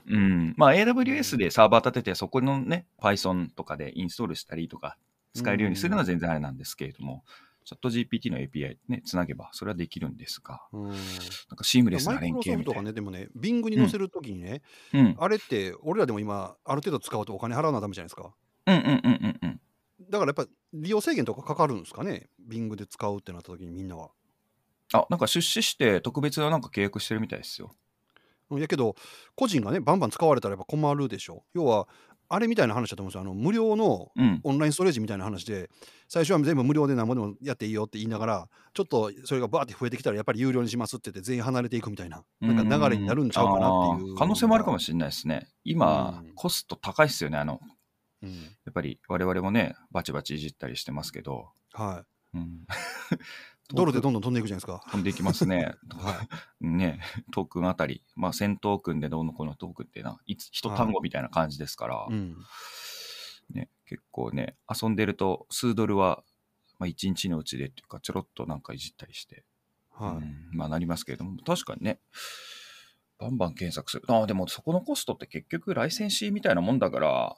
[0.07, 0.55] うん。
[0.59, 4.99] まあ、AWS でサーバー立てて、そこのね、Python とかでインストールしたりとか、
[5.35, 7.25] 使えるようにするのは全然あれなんですけれども、
[7.69, 10.89] チャット GPT の API ね、つなげば、それはできるんですが、うん。
[10.89, 10.97] なん
[11.55, 12.83] かシームレスな連携みたいな。
[12.83, 14.63] ね、でもね、Bing に載せるときにね、
[14.95, 15.17] うん。
[15.19, 18.33] あれって、俺らでも今、ある程度使うとお金払わなダメじゃないですか。
[18.69, 19.61] うんうんうんうんうん。
[20.09, 24.13] だからやっぱ利用制限とかかかるんですかね、Bing で使うってなったときにみんなは。
[24.95, 27.75] あ、なんか出資して特別ななんか契約してるみたいですよ。
[28.51, 28.97] うんやけど、
[29.35, 31.45] 個人がね、バンバン使われたらやっぱ困るでしょ。
[31.53, 31.87] 要は、
[32.31, 33.21] あれみたいな話だと思うんですよ。
[33.23, 34.41] あの無料のうん。
[34.45, 35.71] オンラインストレージみたいな話で、
[36.09, 44.17] 最初は全部無料で何もでもやっていいよって言いながら、ちょっとそれがバーって増えてきたら、やっぱり有料にしますって言って、全員離れていくみたいな、なんか流れになるんちゃうかなっていう。
[44.17, 45.49] 可能性もあるかもしれないですね。
[45.65, 47.39] 今、うんコスト高いっすよね。
[47.39, 47.61] あの、
[48.23, 52.37] うんやっぱり我々もね、バチバチいじったりしてますけど、はい。
[52.37, 52.67] うん、
[53.75, 54.83] ドルでどんどん飛んでいくじゃないですか。
[54.91, 55.75] 飛んでいきますね。
[55.95, 56.27] は
[56.61, 57.01] ね、
[57.33, 62.37] トークンあたり、まあ、1000トークンでどうのこのトークンってな、いつ一単語みたいな感じですから、うん。
[63.51, 66.23] ね、結構ね、遊んでると数ドルは、
[66.79, 69.45] まあ、1日のうちでっていうか、ちょろっとなんかいじったりして、
[69.91, 70.17] はい。
[70.17, 72.01] うんまあなりますけれども、確かにね、
[73.19, 74.05] バンバン検索する。
[74.09, 77.37] ああ、でもそこのコストって結局ライセンシーみたいなもんだから、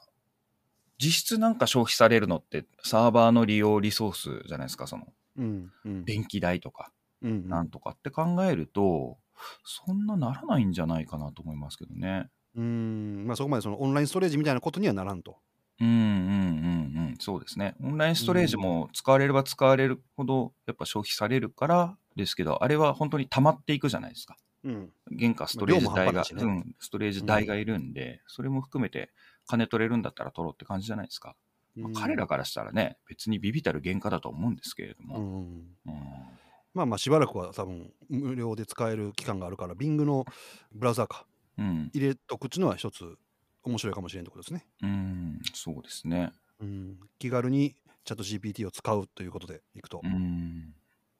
[0.97, 5.71] 実質なんか消費されるのってサーバーの利用リソースじゃないですか、そのうん。
[5.85, 6.05] うん。
[6.05, 6.91] 電気代とか、
[7.21, 7.47] うん。
[7.47, 9.17] なんとかって考えると、
[9.63, 12.29] そんなならないんじゃないかなと思いますけどね。
[12.55, 13.25] うん。
[13.27, 15.37] まあそこまでそのオンラインストレージみたいなことにはならんと。
[15.79, 17.75] うんうんうんうん、そうですね。
[17.81, 24.37] オンラインストレージも使われれば使われるほどやっぱ消費されるからですけど、あれは本当に溜まっていくじゃないですか。
[24.63, 24.91] うん。
[25.17, 29.09] 原価ストレージ代が、ねうん、ストレージ代がいるんで、それも含めて
[29.47, 31.35] 金取れるんだったら取ろうって感じじゃないですか。
[31.75, 35.17] まあ彼らからしたらね、別にビビたる原価だと思うんですけれども。
[35.19, 35.77] うん。
[35.85, 36.41] うん
[36.73, 40.25] まあまあしばらくは多分無料で使える期間があるから、Bing の
[40.71, 43.17] ブラウザーかうん、入れとくっていうのは一つ
[43.63, 44.65] 面白いかもしれんってことですね。
[44.81, 46.31] うん、そうですね。
[46.59, 46.99] うん。
[47.19, 50.07] 気軽にチャット GPT を使うということでいくとう。
[50.07, 50.73] ん、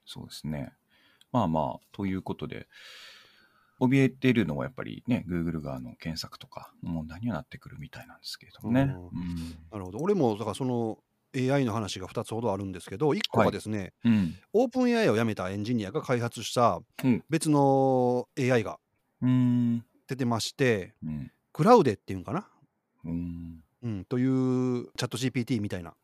[0.06, 0.74] そうですね。
[1.32, 2.68] まあまあ、ということで、
[3.82, 8.82] 怯えているのはやっぱりね、Google 側の検索とかの問題にはなってくるみたいなんですけれどもね。
[8.82, 9.12] うんうん
[9.72, 9.98] なるほど。
[10.00, 11.00] 俺もだからその
[11.36, 14.36] AI の話が2つほどあるんですけど、1個がですね、うん。
[14.54, 18.80] オープン AI を辞めたエンジニアが開発したうん別の AI が
[19.22, 19.84] うん。
[20.08, 21.32] 出てまして、うん。
[21.54, 22.48] クラウデっていうんかな、
[23.06, 23.64] うん。
[23.84, 25.96] うん、というチャット GPT みたいな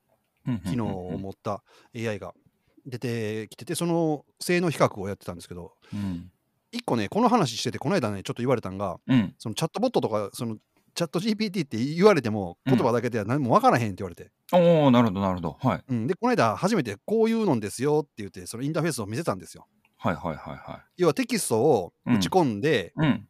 [0.48, 1.62] うん機能を持った
[1.96, 2.34] AI が
[2.86, 6.32] 出てきてて、その性能比較をやってたんですけど、うん。
[6.78, 9.34] 1個ね、この話してて、この間ね、ちょっと言われたんが、うん。
[9.38, 10.58] そのチャットボットとか、その
[10.96, 15.58] チャット GPT って言われても、言葉だけでは何も分からへんって言われて、おおなるほど、なるほど。
[15.62, 15.84] はい。
[15.88, 19.68] うん、で、この間、初めてこういうのんですよって言って、そのインターフェースを見せたんですよ。
[19.98, 20.82] はいはいはいはい。
[20.98, 23.28] 要はテキストを打ち込んで、うん。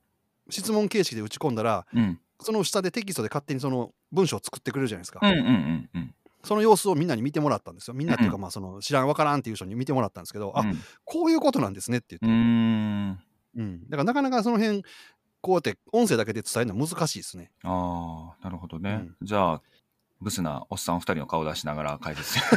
[0.49, 2.19] 質問形式で打ち込んだら、うん。
[2.39, 6.15] その下でテキストで勝手にその文章を作ってくれるじゃないですか、うんうんうんうん。
[6.43, 13.26] その様子をみんなに見てもらったんですよみんなっていうかうんまあその知らんわからんっていう人に見てもらったんですけど、あうんこういうことなんですねってう言って。
[13.57, 13.89] うん。
[13.89, 14.83] だからなかなかその辺
[15.41, 17.51] こうやって音声だけで伝えるのは難しいですね。
[17.63, 19.07] ああ、なるほどね。
[19.21, 19.27] うん。
[19.27, 19.61] じゃあ、
[20.19, 22.39] ブスなおっさん二人の顔出しながら解説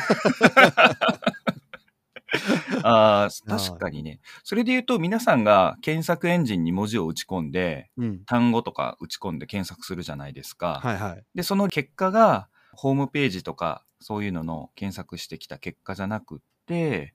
[2.82, 4.20] ああ、確かにね。
[4.44, 8.24] それで言うと、皆さんが検索エンジンに文字を打ち込んで、うん。
[8.24, 10.80] 単語とか打ち込んで検索するじゃないですか。
[10.82, 11.24] はいはい。
[11.34, 17.14] で、その結果が、ホームページとか、そういうのの検索してきた結果じゃなくって、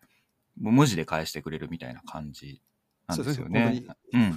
[0.59, 2.61] 文字で返してくれるみたいな感じ
[3.07, 3.85] なんですよね。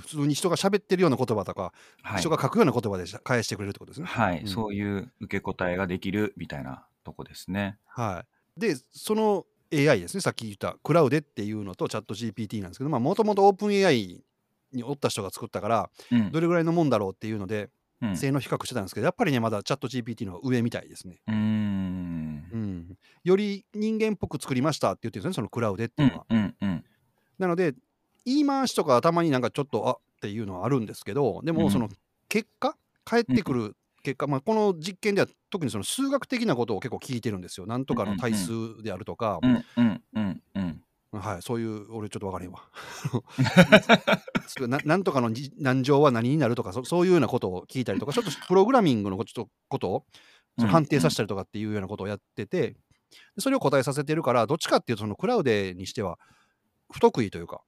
[0.00, 2.20] 普通に人が喋ってるような言葉とか、はい。
[2.20, 2.28] 人。
[2.28, 4.06] が書くような言葉で返してくれるってことですね。
[4.06, 4.46] はい、うん。
[4.48, 7.78] そういう受け答えができるみたいなとこですね。
[7.86, 8.24] は
[8.56, 10.20] い、でその AI ですね。
[10.20, 14.22] さっき言ったクラウデっていうのとチャット GPT なんですけどもともとオープン AI
[14.72, 16.30] におった人が作ったからうん。
[16.30, 17.70] どれぐらいのもんだろうっていうので
[18.02, 18.16] うん。
[18.16, 22.48] 性能比較してたんですけどやっぱりねまだチャット GPT の上みたいですね、うーん。
[22.52, 26.84] うん、より人間っぽく作りましたって言ってるんですねそのクラウデっていうのは、うんうん。
[27.38, 27.74] なので
[28.24, 31.58] 言い回しとかたまになんかちょっとあっていうのはあるんですけどでうん。
[31.58, 31.88] もその
[32.28, 37.66] 結果返ってくる結果、まあ、この実験では特にその数学的なことを結構聞いてるんですよ。
[37.66, 40.02] なんとかの対数であるとか、うんうん。
[40.14, 42.52] うんうんはい、そういう、俺ちょっと分からへん。
[42.52, 42.60] わ。
[44.68, 50.04] ななんとかのじ何乗は何になるとかそ、そういうようなことを聞いたりとか、ちょっとプログラミングのちょっとことを
[50.58, 52.76] 判定させたりとかっていうようなことをやってて、で
[53.38, 56.18] それを答えさせてるから、どっちかっていうと、そのクラウデにしては
[56.92, 57.62] 不得意というか、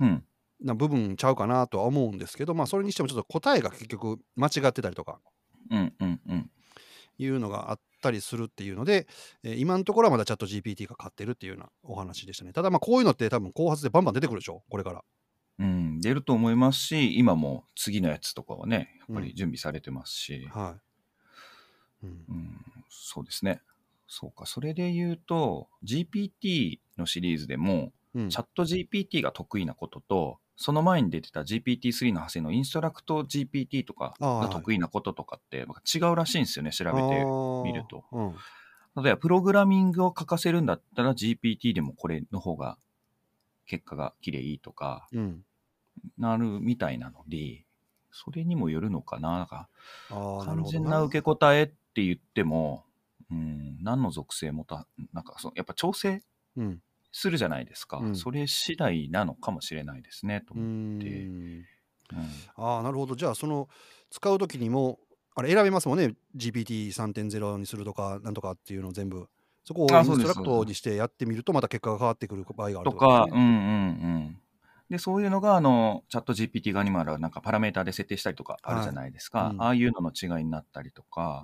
[0.00, 0.24] うん。
[0.60, 5.20] な部分ちゃうかなとは思うんですけど、まあ、それにしてもちょっと答えが結局間違ってたりとか
[5.70, 6.50] うんうんうん。
[7.18, 9.06] いうのがあったりするっていうので、
[9.42, 12.52] えー今のところはまだチャット GPT が勝ってるっていうようなお話でしたね。
[12.52, 15.04] ただ、まあこういうのって多分後発でバンバン出てくるでしょ、これから。
[15.58, 20.76] うん出ると思いますし今も次のやつとかはねやっぱり準備されてますし、は
[22.02, 22.06] い。
[22.06, 22.10] うん。
[22.28, 23.60] うんそうですね。
[24.08, 24.46] そうか。
[24.46, 28.30] それで言うと GPT のシリーズでもうん。
[28.30, 37.24] チャット GPT が得意なことと、その前に出てた GPT-3 の派生のインストラクト GPT とかが得意なこととかって違うらしいんですよね、調べて
[37.64, 38.04] みると。
[38.12, 38.34] うん。
[39.02, 42.78] 例えば、プログラミングを書かせるんだったら GPT でもこれの方が
[43.66, 45.44] 結果が綺麗とかうん、
[46.18, 47.64] なるみたいなので、
[48.12, 49.38] それにもよるのかな。
[49.38, 49.68] なんか
[50.08, 52.84] 完全な受け答えって言っても、
[53.30, 56.22] うん、何の属性もた、なんかそのやっぱ調整
[56.56, 56.80] うん
[57.16, 57.98] するじゃないですか。
[57.98, 58.16] うん。
[58.16, 61.08] それ次第なのかもしれないですね、と思って。
[61.08, 61.30] ん。
[61.30, 61.64] うん。
[62.56, 63.14] ああなるほど。
[63.14, 63.68] じゃあその
[64.10, 64.98] 使うときにも
[65.36, 66.16] あれ選べますもんね。
[66.36, 69.28] GPT3.0 にするとかなんとかっていうのを全部。
[69.64, 73.50] そこをインストラクトにしてやってみるとまた結果が変わってくる場合があるとか、ねうんうんう
[74.18, 74.38] ん。
[74.90, 79.44] で、そういうのが、あの、チャット GPT 側にもある、なんかパラメーターで設定したりとかあるじゃないですか。
[79.44, 79.62] はいうん。
[79.62, 81.42] ああいうのの違いになったりとか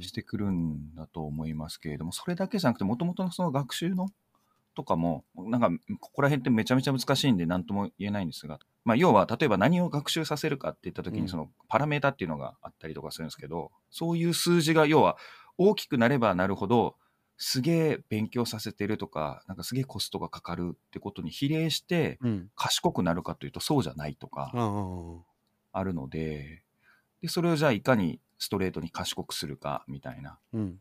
[0.00, 4.08] してくるんだと思いますけれども、それだけじゃなくて、もともとのその学習の
[4.80, 11.28] とかも、なんか、ここら辺ってめちゃめちゃ難しいんで、なんとも言えないんですが、まあ、要は、例えば何を学習させるかって言ったときに、うん。
[11.28, 15.18] そのパラメータっていうのがあったりとかするんですけど、そういう数字が、要は、
[15.58, 16.96] 大きくなればなるほど、
[17.36, 22.50] すげえ勉強させてるとか、なんかすげえコストがかかるってことに比例して、うん。
[22.56, 24.50] 賢くなるかというとそうじゃないとか
[25.72, 26.62] あるので、
[27.20, 30.80] で、それをじゃあいかにストレートに賢くするかみたいな、うん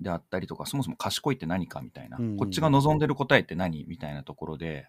[0.00, 4.88] であったりとか、そもそも賢いって何かみたいな、うんこっちが望んでる答えって何みたいなところで、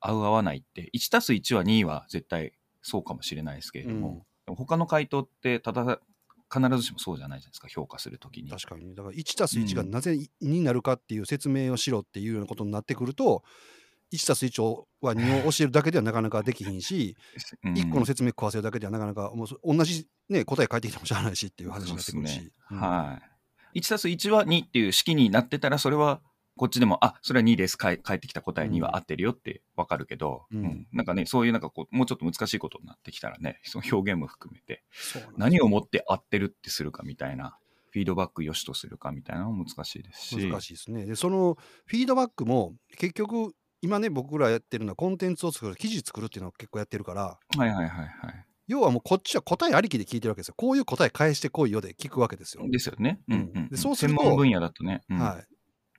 [0.00, 2.52] 合う合わないって、1たす1は2は絶対
[2.82, 4.54] そうかもしれないですけれども、うん。
[4.54, 6.00] 他の回答ってただ、
[6.52, 8.50] 必ずしもそうじゃないじゃないですか、評価するときに。
[8.50, 8.94] 確かに。
[8.94, 9.90] だから1たす1がうん。
[9.90, 13.42] なぜになるかっていう説明をしろっていうようなことになってくると
[14.12, 14.62] 1たす1
[15.00, 17.16] は2を教えるだけではなかなかできひんし、
[17.64, 17.74] うん。
[17.74, 22.38] 1個の説明食わせるだけではなかなかもうそ同じ、ね、答え返ってきてもしゃあないしっていう話になってくるし。
[22.38, 22.50] ね。
[22.70, 22.80] うん。
[22.80, 23.35] はい。
[23.76, 26.20] 1たす1は2っていう式になってたら、それは
[26.56, 27.76] こっちでも、あ、それは2です。
[27.76, 34.82] かえ返ってきた答え2は合ってるよってわかるけど、うんうんなんかね、そういうなんかこう、もうちょっと難しいことになってきたらね、 その表現も含めて、
[35.36, 37.58] 何をもって合ってるってするかみたいな、
[37.90, 40.48] フィードバック良しとするかみたいなのも難しいですし。
[40.48, 41.04] 難しいですね。
[41.04, 48.45] で、そのフィードバックも結局、今ね、僕らやってるのはコンテンツを作る、記事作るっていうのを結構やってるから、はいはいはいはい。
[48.66, 50.54] 要はもうこっちは答えありきで聞いてるわけですよ。
[50.56, 52.64] こういう答え返してこいよで聞くわけですよ。
[52.68, 53.20] ですよね。
[53.28, 55.02] うんうん、うんでそうすると専門分野だとね。
[55.08, 55.46] うんはい。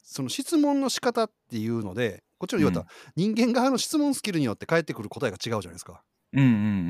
[0.03, 6.01] その質問の仕方っていうので、こっちの言われたら、人間側の質問スキルによって返ってくる答えが違うじゃないですか。
[6.34, 6.49] うんうんう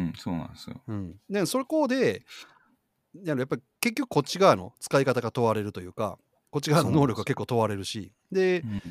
[0.10, 0.82] ん、そうなんですよ。
[0.88, 2.24] うん、でそこで
[3.24, 6.18] やっぱり結局こっち側の使い方が問われるというか
[6.50, 8.82] こっち側の能力が結構問われるしでうん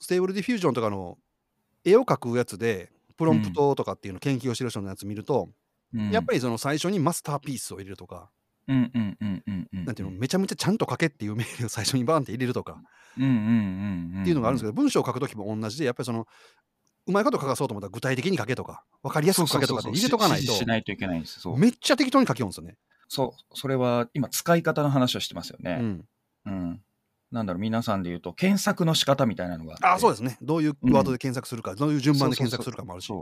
[0.00, 1.18] ステーブルディフュージョンとかの
[1.84, 5.50] 絵を描くやつでプロンプトとかっていうのを研究をしてる人のやつ見ると、
[5.94, 8.30] うんやっぱりその最初にマスターピースを入れるとか
[8.68, 9.84] うんうんうんうんうん。
[9.84, 12.80] なんていうのめちゃめちゃちゃんと書けっていう命令を最初にバーンって入れるとか
[13.18, 14.22] うんうんうんうん。
[14.22, 16.26] っていうのがあるんですけど、文章を書くときも同じでやっぱりその
[17.06, 21.40] うまいこと書かそうと思ったら具体的に書けとか分かりやすく書けとかって入れとかないとししないといけないんです。
[21.40, 21.58] そう。
[21.58, 22.76] めっちゃ適当に書きようんですよね。
[23.08, 23.58] そう。
[23.58, 25.78] それは今使い方の話をしてますよね。
[25.80, 26.04] うん、
[26.46, 26.80] うん。
[27.32, 29.94] なんだろう、皆さんで言うと、検索の仕方みたいなのがあ。
[29.94, 30.36] あそうですね。
[30.42, 33.12] どういうワードで検索するか、どういう順番で検索するかもあるし。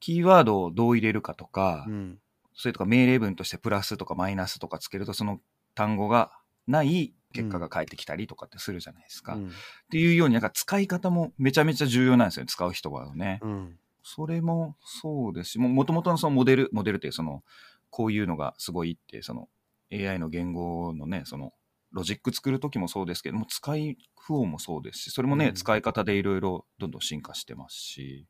[0.00, 2.18] キーワードをどう入れるかとか、うん
[2.60, 5.38] それとか命令文としてプラスとかマイナスとかつけると、その
[5.76, 6.32] 単語が
[6.66, 9.34] ない結果が返ってきたりとかってするじゃないですか。
[9.34, 9.52] っうん
[9.92, 13.38] ていうように、なんか使い方もめちゃめちゃ重要なんですよね、使う人はね。
[13.42, 17.44] うんそれもそうですし、もともとのそのモデル、モデルっていうその、
[17.90, 19.48] こういうのがすごいって、その
[19.92, 21.52] AI の言語のね、その、
[21.92, 28.26] ロジック作るときもそうですけども、使い不音もそうですし、それもね、うん使い方でいろいろどんどん進化してますし、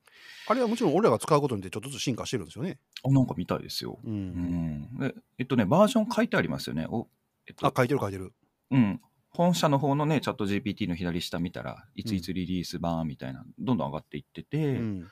[0.46, 2.78] あれはもちろん俺らが使うことによってちょっとずつ進化してるんですよね。
[3.04, 3.98] あ、なんか見たいですよ。
[4.04, 4.98] ううんん。
[4.98, 6.86] でえっとね、バージョン書いてありますよね。
[6.88, 7.08] お
[7.46, 8.32] えっとあ、書いてる書いてる。
[8.70, 9.00] うん。
[9.30, 15.08] 本社の方のね、チャット GPT の左下見たらいついつリリース版みたいな、どんどん上がっていってて、うん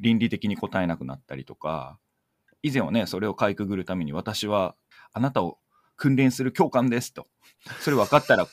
[0.00, 1.98] 倫理的に答えなくなったりとか、
[2.62, 4.74] 以前はね、それをかいくぐるために私は
[5.12, 5.58] あなたを
[6.02, 7.28] 訓練する教官ですと。
[7.80, 8.48] それ分かったら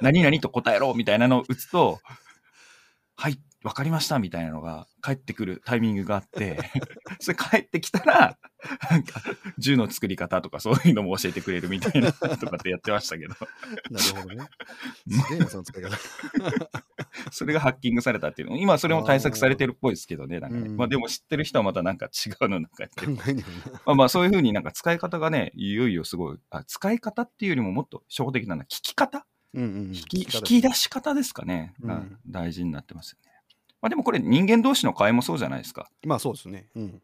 [0.00, 2.00] 何々と答えろみたいなのを打つと、
[3.14, 6.58] はい、分かりましたみたいなのが返ってくるタイミングがあって、
[7.20, 8.38] それ返ってきたら、
[8.90, 9.20] なんか
[9.58, 13.34] 銃の作り方とかそういうのも教えてくれるみたいな とかってやってましたけど、
[13.90, 14.48] なるほどね。
[15.08, 15.96] すげえな、その使い方。
[17.32, 18.56] それがハッキングされたっていうの。
[18.56, 20.40] 今それも対策されてるっぽいですけどね。
[20.40, 23.14] なんかねうんまあでも知ってる人はまたなんか違うのなんかやってる。
[23.84, 29.94] まあまあそういうふうになんか使い方がね、いよいよすごい、あ使い方っていうよりももっと初歩的なのは聞き方、うんうんうん。
[29.94, 33.29] 引き引方き出し方ですかね、がうん大事になってますよね。
[33.82, 35.90] まあでもこれ人間同士の会もそうじゃないですか。
[36.04, 36.68] まあそうですね。
[36.74, 37.02] うん。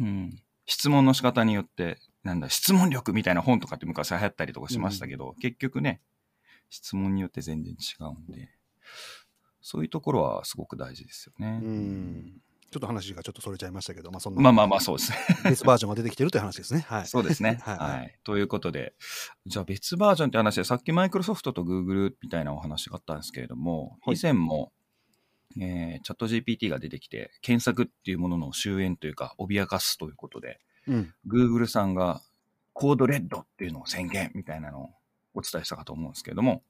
[0.00, 0.42] うん。
[0.66, 6.00] 質問の仕方によって、なんだ、質問力みたいな本とかって昔流行ったりとかしましたけど、結局ね、
[6.70, 8.50] 質問によって全然違うんで、
[9.60, 11.60] そういうところはすごく大事ですよね。
[11.62, 12.40] うん。
[12.70, 15.18] ちょっと話がちょっとそれちゃいましたけど、まあそんなまあまあまあそうですね。
[15.44, 16.84] 別バージョンが出てきてるという話ですね。
[16.88, 17.06] はい。
[17.06, 17.58] そうですね。
[17.62, 18.94] はいはい、ということで、
[19.46, 24.72] じゃあ別バージョンって話で、さっきマイクロソフトとグーグルみたいなお話があったんですけれども、はい以前も、
[25.60, 31.14] えーチャット GPT が出てきて、検索っていうものの終焉というか、脅かすということで、うん。
[31.26, 32.20] グーグルさんが
[32.72, 34.88] コードレッドっていうのを宣言みたいなのを
[35.34, 36.62] お伝えしたかと思うんですけれども、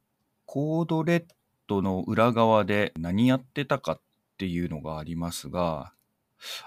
[0.44, 1.24] コードレッ
[1.66, 4.00] ドの裏側で何やってたかっ
[4.38, 5.92] ていうのがありますが、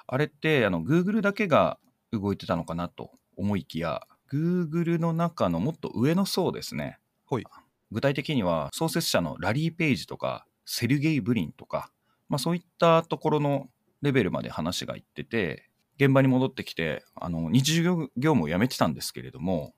[0.07, 1.79] あれってあの Google だけが
[2.11, 4.01] 動いてたのかなと思いきや、
[4.31, 6.99] Google の中のもっと上の層ですね。
[7.29, 7.43] はい
[7.91, 11.91] 具体的には創設者のラリー・ペイジとかセルゲイ・ブリンとか、
[12.29, 13.67] まあ、そういったところの
[14.01, 19.73] レベルまで話がいってて、現場に戻ってきて、あの日常業務を辞めてたんですけれども、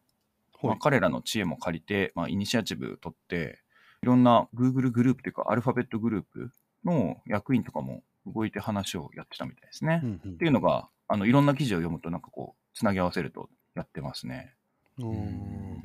[0.61, 3.59] まあ、彼らの知恵も借りて、まあ、イニシアチブ取って、
[4.03, 6.51] いろんな Google グループというか、アルファベットグループ
[6.85, 10.01] の役員とかも動いて話をやってたみたいですね。
[10.03, 14.53] っうんうんていうのが、あのいろんな記事を読むと、なんかこう、つなぎ合わせるとやってますね。
[14.99, 15.81] うーん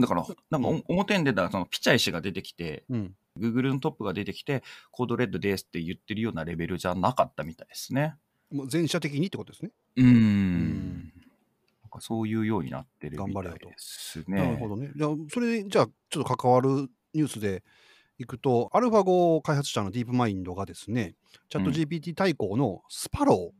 [0.00, 3.14] だから、なんかお表に出たそのピチャイ氏が出てきて、うん。
[3.38, 8.14] Google のトップが出てきて、コードレッドですって言ってるようなレベルじゃなかったみたいですね。
[8.50, 9.70] もう全社的にってことですね。
[9.96, 10.08] うーん。
[10.08, 11.12] ん
[11.82, 14.36] なんかそういうようになってるみたい頑張れよとですね。
[14.36, 14.90] なるほどね。
[14.94, 17.62] じゃあ、それで、じゃあ、ちょっと関わるニュースで
[18.18, 21.14] いくと、アルファ5開発者のディープマインドがですね、
[21.48, 23.50] チャット GPT 対抗のスパローっ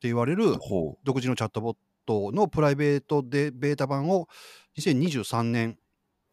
[0.00, 4.28] て言われるほ独自のチャットボットのプライベートでベータ版を
[4.78, 5.78] 2023年、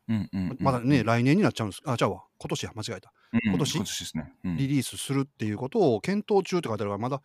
[0.10, 0.14] う。
[0.14, 1.82] うんうんうんまだね、、来年になっちゃうんです。
[1.86, 3.14] あ、じゃあわ、今年や、間違えた。
[3.32, 3.76] うん今年？
[3.76, 4.34] 今年ですね。
[4.44, 7.22] うんリリースするっていうことを検討中って書いてあるから、まだ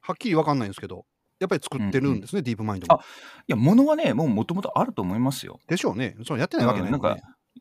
[0.00, 1.06] はっきり分かんないんですけど、
[1.38, 3.00] やっぱり作ってるんですね、ディープマインドも。
[3.00, 3.02] い
[3.46, 5.60] や、ものはね、もうもともとあると思いますよ。
[5.68, 6.16] でしょうね。
[6.24, 6.92] そのやってないわけないね。
[6.92, 7.16] なんか、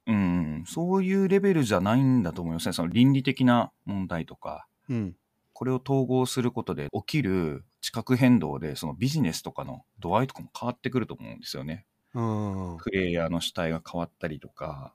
[0.08, 2.74] うん、そういうレベルじゃないんだと思いますね。
[2.74, 5.16] その倫理的な問題とか、うん。
[5.54, 11.86] これを統合することで起きる地殻変動で、そのビジネスとかの度合いとかも変わってくると思うんですよね。
[12.14, 12.78] うん。
[12.78, 14.94] プレイヤーの主体が変わったりとか。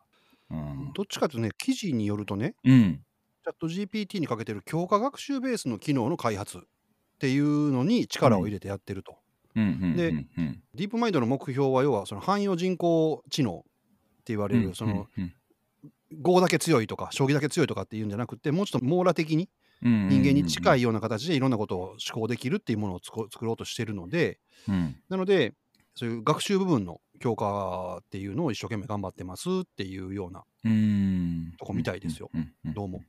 [0.50, 0.92] うん。
[0.94, 3.00] どっちかというとね、記事によるとね、うん。
[3.44, 6.60] チャット GPT にかけてる強化学習ベースの機能の開発っ
[7.18, 9.16] ていうのに力を入れてやってると。
[9.54, 13.62] でうんうん、ディープマインドの目標は、要はその汎用人工知能っ
[14.24, 15.34] て言われる、その、うん、
[16.22, 19.50] Go だけ強いとか、将棋だけ強いとかっていうんじゃなくて、もうちょっと網羅的に
[19.82, 20.78] 人人間に近い。
[20.78, 24.96] いような形でいろんなことを思考できるっていうものを作作ろうとしてるので、うん。
[25.08, 25.54] なので、
[25.94, 31.54] そういう学習部分の強化っていうのを一生懸命頑張ってますっていうような、うん。
[31.58, 32.40] とこみたいですようん。
[32.40, 33.02] うんうんどうも。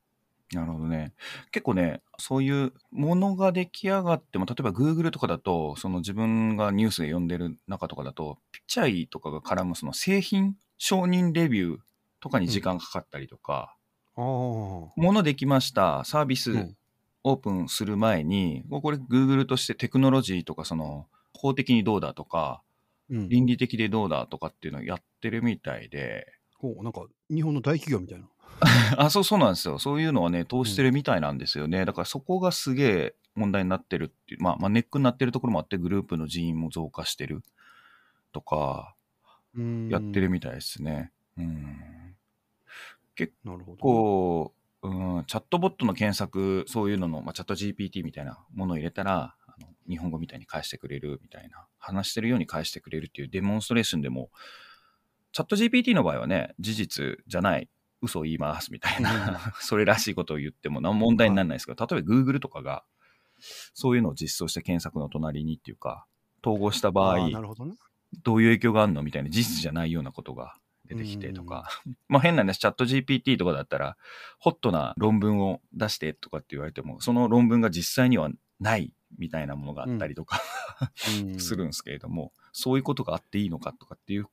[0.51, 1.13] なるほどね。
[1.51, 11.79] 結構ね、そういうものが出来上がっても、例えば Google とかだと、その自分がニュースで読んでる中とかだと、ピッチャイとかが絡むその製品承認レビュー
[12.19, 13.75] とかに時間かかったりとか、
[14.15, 14.23] ああ。
[14.23, 16.77] ものできました、サービスうん
[17.25, 22.72] オープンする前に、もうこれ Google としてテクノロジーとか、その法的にどうだとか、うん。
[23.13, 26.25] 倫理的でどうだとかっていうのをやってるみたいで、
[26.57, 28.27] ほうなんか日本の大企業みたいな。
[28.97, 29.79] あ、そうそうなんですよ。
[29.79, 31.85] そういうのはね、通してるみたいなんですよね。
[31.85, 37.43] だからそこがすげえ問題になってるっていう、まあ、まあ、ネックになってるところもあって、グループの人員も増加してる
[38.31, 38.95] とか、
[39.89, 41.11] やってるみたいですね。
[41.37, 42.15] うん。
[43.43, 43.77] なるほど。
[43.77, 49.35] こう、うん、チャットボットの検索、そういうのの、まあ、チャット GPT みたいなものを入れたら、
[49.87, 54.29] 日本語みたいに返してくれるみたいな、話してるように返してくれるっていうデモンストレーションでも、
[55.31, 57.69] チャット GPT の場合はね、事実じゃない、
[58.01, 62.83] 嘘を言いますみたいな、 それらしいことを言っても何も問題にならないですけど、例えば Google とかが、
[63.73, 66.05] そういうのを実装して検索の隣にっていうか、
[66.45, 67.29] 統合した場合
[68.21, 71.69] どういう影響があるのみたいな事実じゃないようなことが出てきてとか、
[72.07, 73.97] まあ変な話、チャット GPT とかだったら、
[74.39, 80.41] ホットな論文を出してとかって言われても、その論文が実際にはないみたいなものがあったりとか、
[81.23, 84.27] うん するんですけれども、そういうことがあっていいのかとかっていう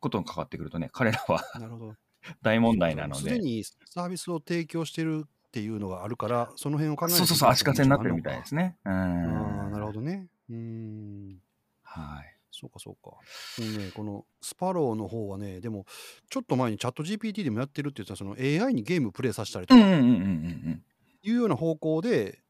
[0.00, 1.96] ことに関わってくるとね、彼らはなるほど。
[2.42, 8.76] 大問題なので、すでにサービスを提供してるっていうのがあるから、その辺を考えそうそうそう、足かせになってるみたいですね。
[8.84, 8.92] うん。
[8.92, 10.28] ああ、なるほどね。
[10.50, 11.40] うーん。
[11.82, 12.36] はい。
[12.50, 13.16] そうかそうか。
[13.62, 15.84] ね、このスパローの方はね、でも、
[16.30, 22.42] ちょっと前にチャット GPT でもやってるって言ったら、その AI にゲームプレイさせたりとかいうような方向で、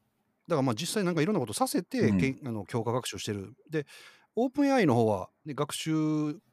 [0.47, 3.53] だからまあ実際なんかいろんなことさせて、うんけんあの強化学習してる。
[3.69, 3.85] で、
[4.35, 5.91] オープン AI の方は、ね、学習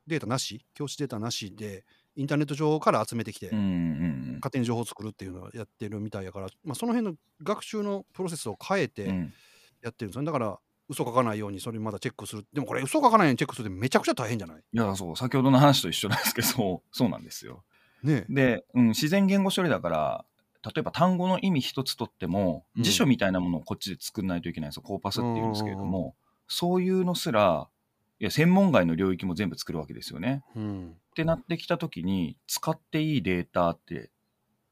[0.07, 1.85] データなし、教師データなしで、
[2.17, 3.59] インターネット上から集めてきて、うん。
[3.59, 3.67] うんう
[4.11, 9.33] ん勝手に情報を作るっていうのをやってるみたいやから、まあ、その辺の学習のプロセスを変えてん
[9.81, 10.27] やってるんですよね。
[10.27, 12.45] だから、嘘書かないようにそれまだチェックする。
[12.53, 14.59] でもこれ、嘘書かないようにチェックするってめちゃくちゃ大変じゃない？
[14.59, 17.65] いや、そう、先ほどの話と一緒なんですけど、そう、なんですよ。
[18.03, 18.33] ねえ。
[18.35, 20.25] で、うん、自然言語処理だから、
[20.65, 24.83] 例えば単語の意味一つとっても、うん辞書みたいなものをこっちで作んないといけないんですよ。
[24.83, 26.15] コーパスっていうんですけれども、
[26.49, 27.69] そういうのすら、
[28.21, 30.43] いや、専門外の領域も全部作るわけですよね。
[30.55, 30.97] うん。
[31.11, 34.11] ってなってきたときに、使っていいデータって、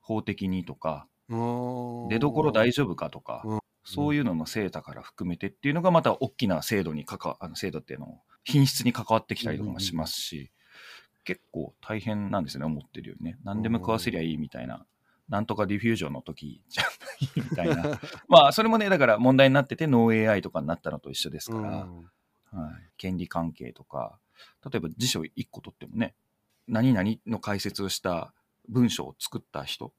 [0.01, 10.53] 法的にとか、出どころ大丈夫かとか、うんそういうのの精査から含めてっていうのがまた大きな制度に関わ、あの制度っていうのを品質に関わってきたりとかもしますし、
[11.25, 13.39] 結構大変なんですよね、思ってるよりね。
[13.45, 14.87] 何でも食わせりゃいいみたいな、
[15.33, 17.99] なんとかディフュージョンの時じゃないみたいな。
[18.29, 22.11] まあ、それもね、だから問題になってて、ノー AI とかになったのと一緒ですから、うん
[22.51, 24.19] はい、権利関係とか、
[24.71, 26.15] 例えば辞書1個取ってもね、
[26.69, 28.35] 何々の解説をした
[28.69, 29.95] 文章を作った人、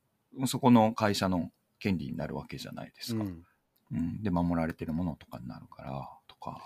[0.45, 3.23] そこの会社の権利になるわけじゃないですか。
[3.23, 3.43] うん
[3.91, 6.59] うんで、守られてるものとかになるから、とか。
[6.59, 6.63] あ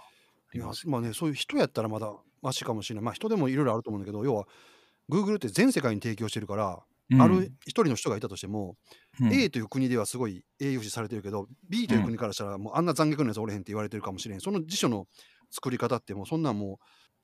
[0.54, 3.04] いやりますまあね、そういう人やったらまだマシかもしれない。
[3.06, 4.46] まあ人でもいろいろあると思うんだけど、要は、
[5.10, 8.76] Google って全世界に提供してるから、うんある一人の人がいたとしても、
[9.22, 14.42] うん A という国ではすごい栄養視されてるけど、B という国からしたら、もうあんな残虐なやつおれへんって言われてるかもしれん。
[14.42, 15.08] その辞書の
[15.50, 16.78] 作り方って、もうそんなんもう、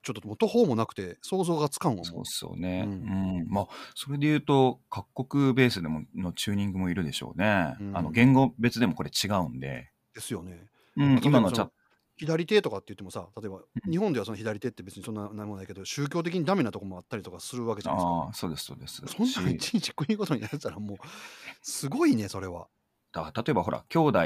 [0.04, 2.84] ちょっともう途方もなくて、想像がつかんわもそうっすよね。
[2.86, 3.48] ううんん。
[3.50, 7.76] まあ、それで言うと、各国ベースでものチューニングもいるでしょうね。
[7.80, 9.92] うんあの、言語別でもこれ違うんで。
[10.14, 10.66] ですよね。
[10.96, 11.74] 今のチャット、
[12.18, 18.10] 左手とかって言ってもさ、例えば、うん日本ではその左手って別にそんな何もないけど、宗教的にダメなとこもあったりとかするわけじゃないですか。
[18.10, 19.02] ああ、そうです、そうです。
[19.08, 20.98] そんなんいしちいち国ごとにやったらもう、
[21.62, 22.68] すごいね、それは。
[23.12, 24.20] だから例えばほら、兄弟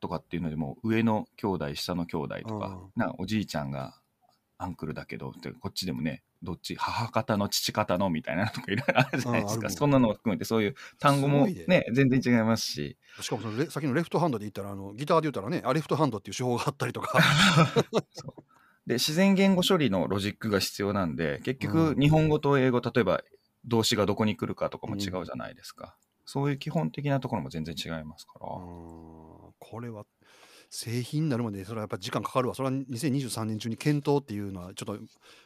[0.00, 4.00] とかっていうのでも、上の兄弟、下の兄弟とか、うんなおじいちゃんが
[4.58, 9.70] アンクルだけど、でこっちでもね、どっち、母方の父方のみたいなのとかいろいろあるじゃないですか。
[9.70, 12.96] そんなのを含めて、そういう単語もね、全然違いますし。
[13.20, 17.18] しかもそのレさっきのレフトハンドで言ったら、あのギターで言ったらね、あレフトハンドっていう手法があったりとか。
[18.86, 23.22] で、自然言語処理のロジックが必要なんで、結うん局日本語と英語、例えば
[23.64, 25.96] 動詞がどこに来るかとかも違うじゃないですか。
[26.24, 28.46] そういう基本的なところも全然違いますから。
[28.46, 30.04] これは
[30.72, 34.98] 製品になるまでそれはやっぱ時間かかるわそれは2023年中に検討っていうのはちょっと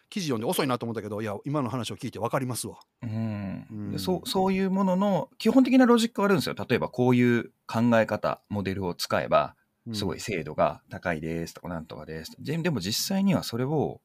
[0.08, 6.54] 記事読んで遅いなと思ったけどいや今の話を聞いて分かりますわうんうそうそういうものの基本的なロジックがあるんですよ。
[6.54, 9.54] 例えばこういう考え方、モデルを使えば、
[9.92, 12.32] すごい精度が高いですとかなんとかです。
[12.38, 14.00] ででも実際にはそれを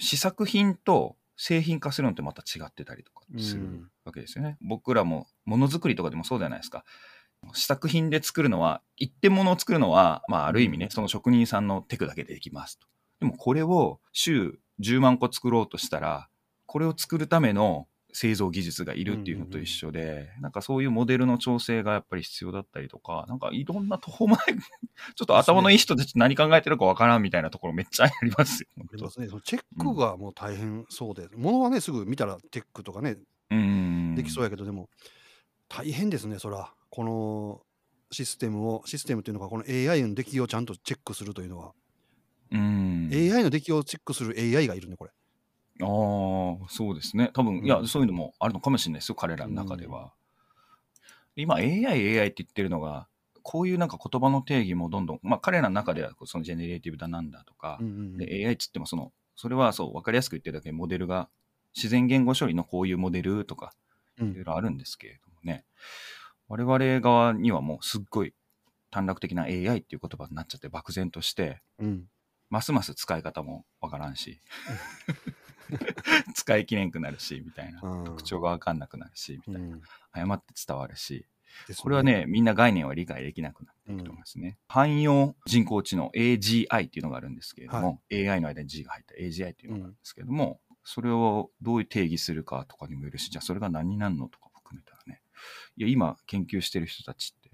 [0.00, 4.56] 試作品と製品化するのってまた違ってたりとかするうんわけですよね。
[4.60, 6.84] 僕らもものづくりとかでもそうじゃないですか。
[7.52, 12.86] 試作品で作るのは、一点物を作るのは、まあある意味ね、その職人さんのテクだけでできますと。
[13.20, 16.28] でもこれを週10万個作ろうとしたら、
[16.66, 28.68] これを作るための製造技術がいるっていうのと一緒で、なんかそういうモデルの調整がやっぱり必要だったりとか、なんかいろんな途方もない、 ちょっと頭のいい人たち何考えてるかわからんみたいなところめっちゃありますよ。
[29.10, 29.26] すね。
[29.26, 33.16] そのチェックがもう大変そうで、ものはね、すぐ見たらチェックとかね、
[33.50, 34.14] うん。
[34.14, 34.88] できそうやけど、でも、
[35.68, 36.72] 大変ですね、そら。
[36.90, 37.62] この
[38.12, 41.72] システムを、システムというのが、この AI の出来をちゃんとチェックするというのは、
[42.54, 43.10] うん。
[43.12, 45.10] AI の出来をチェックする AI がいるね、これ。
[45.82, 47.30] ああ、そうですね。
[47.34, 50.12] 多分、うんいや、そういうのもあるのかもしれないですよ、彼らの中では。
[51.36, 53.08] 今、AI、AI って言ってるのが、
[53.42, 61.28] こういうなんか言葉の定義もどんどん、まあ彼らの中ではそのジェネレーティブだなんだとかうん、うんうんで AI っつってもその、それはそう、分かりやすく言ってるだけでモデルが、
[61.76, 63.74] 自然言語処理のこういうモデルとか、
[64.18, 65.64] うんいろいろあるんですけれどもね、
[66.48, 68.32] 我々側にはもうすっごい
[68.90, 72.04] 短絡的な AI っていう言葉になっちゃって漠然として、うん
[72.50, 74.40] ますます使い方もわからんし、
[76.34, 77.80] 使いきれんくなるし、みたいな。
[77.82, 78.04] うん。
[78.04, 79.76] 特徴がわかんなくなるし、みたいな。
[79.76, 79.82] うん。
[80.12, 81.26] 誤って伝わるし、
[81.68, 84.58] ですこれはね、みんな概念は理解できなくなっていくと思いますね。
[84.68, 95.22] 汎用人工知能 AGI っていうのがあるんですけれども、AI の間に G が入った AGI っていうのがあるんですけれども、それをどういう定義するかとかにもよるし、じゃあそれが何になるのとか含めたらね、
[95.76, 97.50] いや、今研究してる人たちって、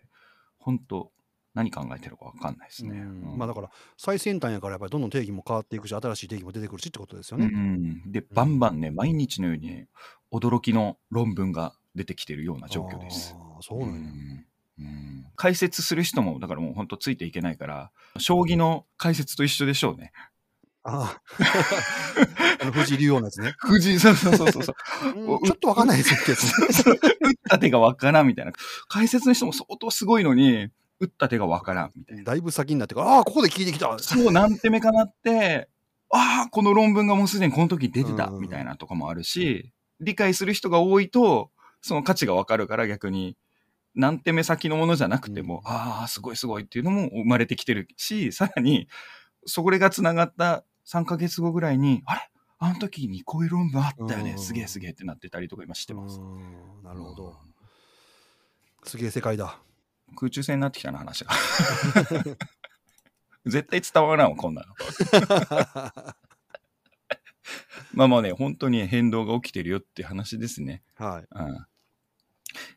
[0.58, 1.12] 本当
[1.54, 2.98] 何考えてるかわかんないですね。
[2.98, 7.50] うんうんまあだから最先端やからやっぱりどんどん定義も変わっていくし新しい定義も出てくるしってことですようんね。
[8.04, 9.88] うん、で、バンバンね、毎日のようにね、
[10.32, 13.34] 驚きの論文が出てきてるような状況です。
[13.36, 13.92] あーそうなんや。
[13.92, 14.46] うん
[14.78, 20.12] うん解説する人も、だからもう本当ついていけないから、将棋の解説と一緒でしょうね。
[20.82, 21.20] あ
[22.62, 23.54] あの藤井竜王のやつね。
[23.60, 24.72] 藤井、そうそうそうそうそ
[25.16, 25.18] う。
[25.18, 26.88] うんちょっとわかんないですってやつ。
[26.90, 26.96] 打っ
[27.48, 28.52] た手がわからんみたいな。
[28.88, 30.68] 解説の人も相当すごいのに、
[31.00, 32.24] 打った手がわからんみたいな。
[32.24, 33.98] だいぶ先になってから、ああ、ここで聞いてきた。
[33.98, 35.68] そう、なんて目かなって、
[36.10, 43.36] ああ、この論文がもうすでにこの時出てたうんみたいなとかもあるし、理解する人が多いと、その価値がわかるから逆に、
[43.94, 48.88] なんて目先のものじゃなくても、うんああ、すごいすごいっていうのも生まれてきてるし、さらに、
[49.46, 52.20] それが繋がった3ヶ月後ぐらいに、あれ？
[52.62, 56.20] あの時にこういう論文あったよね、うんすげえすげえってなってたりとか今してます。
[56.20, 57.34] うんなるほど。
[58.84, 59.58] すげえ世界だ。
[60.16, 61.30] 空中戦になってきたな、話が。
[63.46, 64.74] 絶対伝わらんわ、こんなの。
[67.92, 70.82] まあまあね、本当に変動が起きてるよって話ですね。
[70.94, 71.26] はい。
[71.30, 71.66] うん、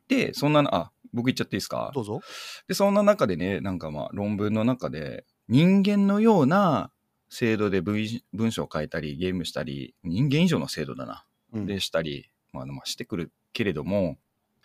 [0.08, 1.92] で、そんなの、あ、僕言っちゃっていいですか？
[1.94, 2.22] どうぞ。
[2.68, 6.92] で、そんな中でね、なんかまあ論文の中で、人間のような
[7.30, 11.26] 制度で文文章を書いたり、ゲームしたり、人間以上の制度だな。
[11.52, 14.18] うんで、したり、まあ、まあしてくるけれども、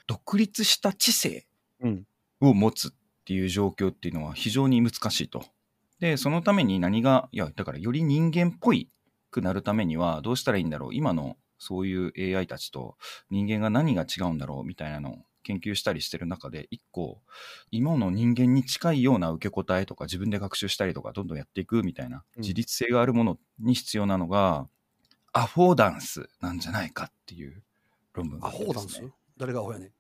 [0.07, 1.47] 独立した知性
[1.81, 2.07] うん。
[2.41, 2.91] を持つっ
[3.25, 5.45] ていう状況っていうのは非常に難しいと。
[6.01, 8.89] で、そのために何が、いや、だからより人間っぽい
[9.31, 10.95] くなるためにはどうしたらいいんだろう。
[10.95, 12.97] 今のそういう AI たちと
[13.31, 17.21] 人間が何が違うんだろうみたいなのを研究したりしてる中で、一個、
[17.71, 24.69] 今の人間に近いような受け答えとか自分で学習したりとかどんどんやっていくみたいなうん自律性があるものに必要なのが、
[25.33, 27.63] アフォーダンスなんじゃないかっていう
[28.15, 29.13] 論文がアあってですねホーダンス？
[29.37, 29.91] 誰がアホやねん。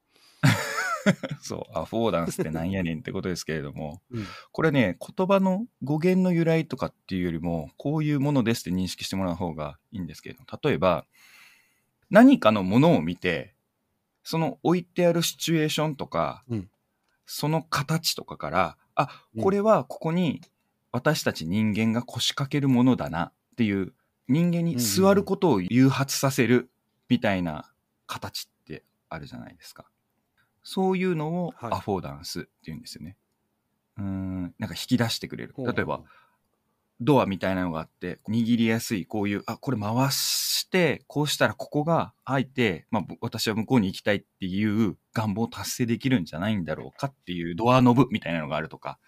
[1.40, 4.26] そう、アフォーダンスってなんやねんってことですけれども、うん。
[4.52, 11.06] これね、言葉の語源の由来とかっていうよりも、こういうものですって認識してもらう方がいいんですけれども、例えば、
[12.10, 13.54] 何かのものを見て、
[14.22, 16.70] その置いてあるシチュエーションとか、うん
[17.30, 20.40] その形とかから、あ、うんこれはここに
[20.92, 23.92] 私たち人間が腰掛けるものだなっていう、
[24.28, 26.70] 人間に座ることを誘発させる
[27.08, 27.70] みたいな
[28.06, 29.90] 形ってあるじゃないですか。
[30.70, 33.16] そういうのをはいアフォーダンスって言うんですよね。
[33.96, 35.54] うーん、なんか引き出してくれる。
[35.56, 36.02] 例えば、
[37.00, 48.98] ドアみたいなのがあって、握りやすい、こういう、あ、これ回して、こうしたらここが開いて、まあ、ぼ私は向こうに行きたいっていう願望を達成できるんじゃないんだろうかっていうドアノブみたいなのがあるとか。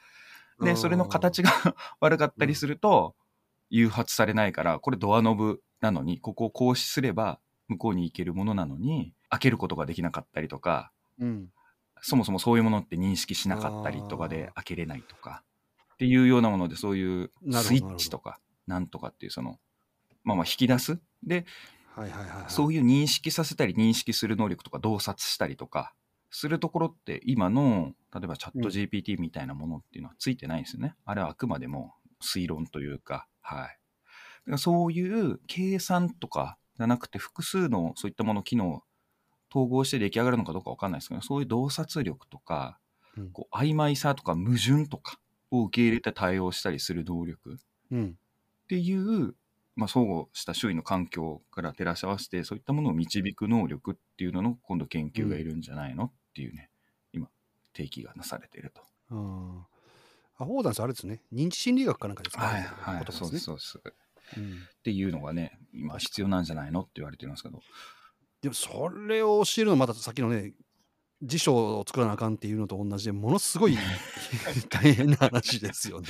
[0.62, 1.50] で、それの形が
[2.00, 3.14] 悪かったりすると、
[3.68, 7.38] 誘発されないから、これドアノブなのに、ここをこうすれば
[7.68, 10.90] 向こうに行けるものなのに、開けることができなかったりとか、
[11.20, 11.48] うん。
[12.02, 15.44] そもそもそういうものって認識しなかったりとかで開けれないとか
[15.94, 19.58] っていうようなものでそういうスイッチとかなんとかっていうその
[20.24, 20.98] まあまあ引き出す？
[21.22, 21.44] で
[21.94, 22.44] はいはいはいはい。
[22.48, 25.92] そういう認識させたり認識する能力とか洞察したりとか
[26.30, 30.94] するところって今の例えばチャットうん GPT みたいなものっていうのはついてないんですよね。
[31.04, 31.92] あれはあくまでも
[32.22, 33.58] 推論というかはい。
[33.58, 33.76] だか
[34.46, 38.82] らそういう計算とかじゃなくて複数のそういったもの機能
[39.50, 42.78] 統合して出来上がるのかどうかわかんないですけど、そういう洞察力とか、
[43.16, 45.18] うんこう曖昧さとか矛盾とか
[45.50, 47.56] を受け入れて対応したりする能力っ
[47.90, 48.18] うん。
[48.68, 49.34] ていう、
[49.74, 56.70] まあ、相互した周囲の環境から照らし合わせてそういったものを導く能力っていうのの今度研究がいるんじゃないのっていうね
[57.12, 57.28] 今
[57.76, 58.82] 提起がなされていると。
[59.10, 59.58] うん。
[60.38, 61.22] アフォーダンスあれですね。
[61.32, 63.56] 認知心理学かなんかで使われてるはいはい、そうですね。
[63.56, 63.90] ですそうで
[64.32, 64.38] す。
[64.38, 64.44] うん
[64.78, 67.60] っていうのがね今必要なんじゃないのって言われてるんですけど
[68.42, 70.54] でもそれを教えるのはまたさっきのね
[71.22, 73.76] 辞書を作らなあかんっていうのと同じでものすごい
[74.70, 76.08] 大変な話ですよね。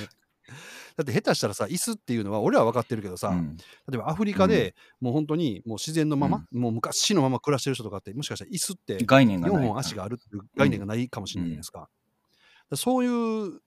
[0.96, 3.56] だって下手したらさ椅子っていうのは俺らは分かってるけどさ、うん。
[3.56, 3.64] 例
[3.94, 11.80] えばアフリカでもう本当にもう自然のまま、もう昔のまま暮らしてる人とかってもしかしたら椅子って4概念がない本足があるっていう概念がないかもしれないじゃないですか。
[11.80, 11.90] だか
[12.70, 13.60] らそういう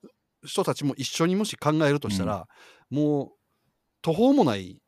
[0.45, 2.47] 人たちも一緒にもし考えるとしたら、
[2.89, 3.31] もう
[4.01, 4.81] 途方もない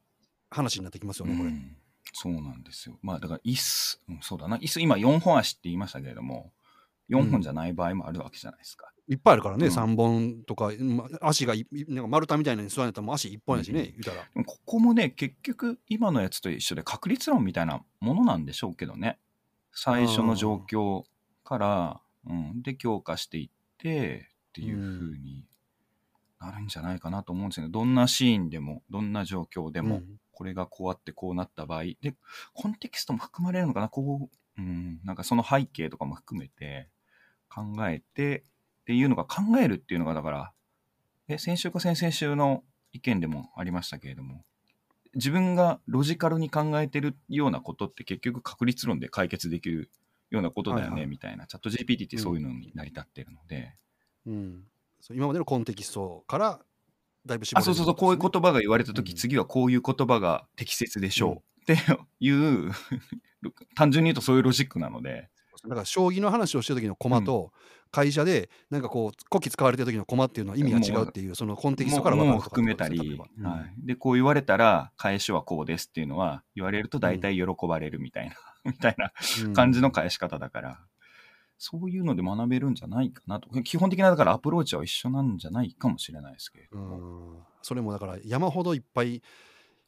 [0.50, 1.52] 話になってきますよね、これ。
[2.28, 2.98] うんそうなんですよ。
[3.02, 4.58] まあだから椅子、うんそうだな。
[4.58, 6.52] 椅子今4本足って言いましたけれども
[7.10, 8.92] 4本じゃない場合もあるわけじゃないですか。
[9.08, 9.72] いっぱいあるからね、うん。
[9.72, 14.44] 3本とか、ま足がいなんか丸太みたいなのに座られたら足1本やしね、うん言うたら。
[14.44, 19.20] ここもね結局今のやつと一緒で確率論みたいなものなんでしょうけどね。
[19.72, 21.04] 最初の状況
[21.44, 25.46] から、うん、で強化していってっていう風に
[26.40, 30.06] なるんじゃないかなと思うんですよねどんなシーンでもどんな状況でも、うん
[30.36, 32.14] これがこうあってこうなった場合で
[32.54, 33.90] コンテキストも含まれるのかな？
[33.90, 36.90] こう、うん、なんかその背景とかも含めて
[37.50, 38.44] 考えて
[38.82, 40.52] っていうのが考えるっていうのがだから
[41.28, 44.44] え先週か先々週の意見でもありましたけれども
[45.16, 49.90] 自分がロジカルに考えてるようなことって結局確率論で解決できる
[50.30, 51.10] ようなことだよね、はいはい。
[51.10, 51.48] みたいな。
[51.48, 53.76] チャット GPT ってそういうのに成り立ってるので、
[54.26, 54.64] うん。
[55.00, 56.60] そう今までのコンテキストから
[57.26, 59.16] だいぶ絞れあそうそうそうこういう言葉が言われた時、うん。
[59.16, 61.78] 次はこういう言葉が適切でしょう、って
[62.20, 62.72] いう
[63.76, 65.30] 単純に言うとそういうロジックなので。
[65.64, 67.52] だから将棋の話をしてる時の駒と、
[67.96, 79.14] 会社でなんかこう古希使われてる時の駒っていうのは意味が違うっていうそのコンテキストから分かると含めたり、ですね例えばはい、でこう言われたら返しはこうですっていうのは言われると大体喜ばれるみたいな、 みたいな
[79.46, 79.54] うん。
[79.54, 80.80] 感じの返し方だから、
[81.58, 83.50] そういうので学べるんじゃないかなと。
[83.64, 89.22] 基本的なだからアプローチは一緒なんじゃないかもしれないですけれどうも、んそれもだから山ほどいっぱい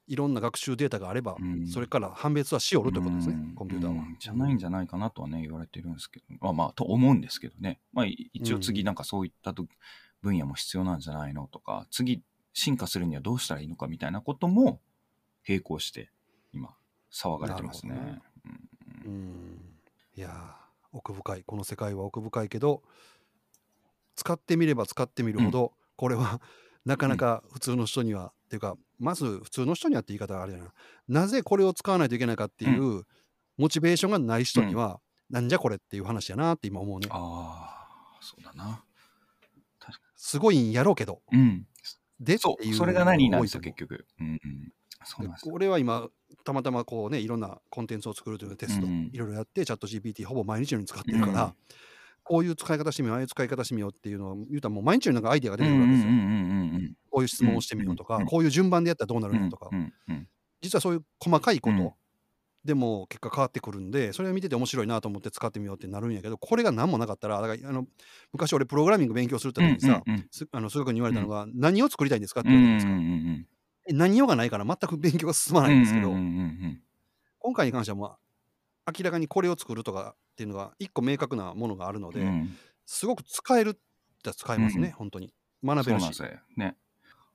[0.07, 1.67] いろんな学習データがあれば、うん。
[1.67, 3.55] それから判別はしよるということですね、うん。
[3.55, 3.95] コンピューターは。
[3.95, 4.15] うん。
[4.17, 6.25] じゃないんじゃないかなとはね言われてるんですけど。
[6.39, 9.65] まあまあと思うんですけどね、まあ、い一応次なんかそういったと
[10.21, 14.79] 分野も必要なんじゃないのとか次進化するにはどうしたらいいのかみたいなことも
[15.47, 16.09] 並行して
[16.53, 16.69] 今
[17.11, 17.93] 騒がれてますね。
[17.93, 18.21] ね。
[19.05, 19.11] うん。
[19.11, 19.61] うん。
[20.15, 20.56] いやー
[20.91, 21.43] 奥深い。
[21.43, 22.83] この世界は奥深いけど
[24.15, 26.41] 使ってみれば使ってみるほど、これは
[26.85, 30.73] なかなか普通の人には、っていうかまず普通の人にはって言い方があれだな。
[31.07, 33.03] なぜこれを使わないといけないかっていう、
[33.57, 37.07] モチベーションがない人には、なんじゃこれっていう話やなって今思うね。
[37.11, 38.83] ああそうだな。
[40.15, 41.21] すごいんやろうけど。
[41.31, 41.67] うん。
[42.19, 43.87] でそいううそれが何なんですよ多いと思う。
[43.87, 44.07] 結局。
[44.19, 44.73] うんうん。
[45.03, 45.53] そうなんですよ。
[45.53, 46.07] 俺は今
[46.47, 51.53] たまたまこうねいろんなコンテンツを作るというテスト、うんいろいろやってチャット GPT ほぼ毎日のように使ってるから、うん
[52.29, 59.69] こういう使い方してみようああいう使い方してみようっていうのを言うたらもう毎日のなんかアイデアが出てくるわけですよ、うんこういう質問をしてみようとか、うんこういう順番でやったらどうなるのとか、
[60.61, 61.91] 実はそういう細かいこと、うん。
[62.65, 67.85] でも結果変わってくるんでそれを見てて面白いなと思って使ってみようってなるんやけどこれが何もなかったらだからあの
[68.33, 70.03] 昔俺プログラミング勉強するって時にさ、
[70.51, 73.49] あの数学に言われたのが、何を作りたいんですかってうん言われたんですか、
[73.93, 76.29] 何をがないから全く勉強が進まないんですけど、うんうんうんう
[76.67, 76.81] ん
[77.39, 82.57] 今回に関してはもう明らかにこれを作るとかっていうのが一個明確なものがあるので、うん。
[82.85, 83.73] すごく使えるっ
[84.23, 85.33] て使えますね、うん本当に。
[85.63, 86.01] 学べるし。
[86.01, 86.75] そうなんですよね。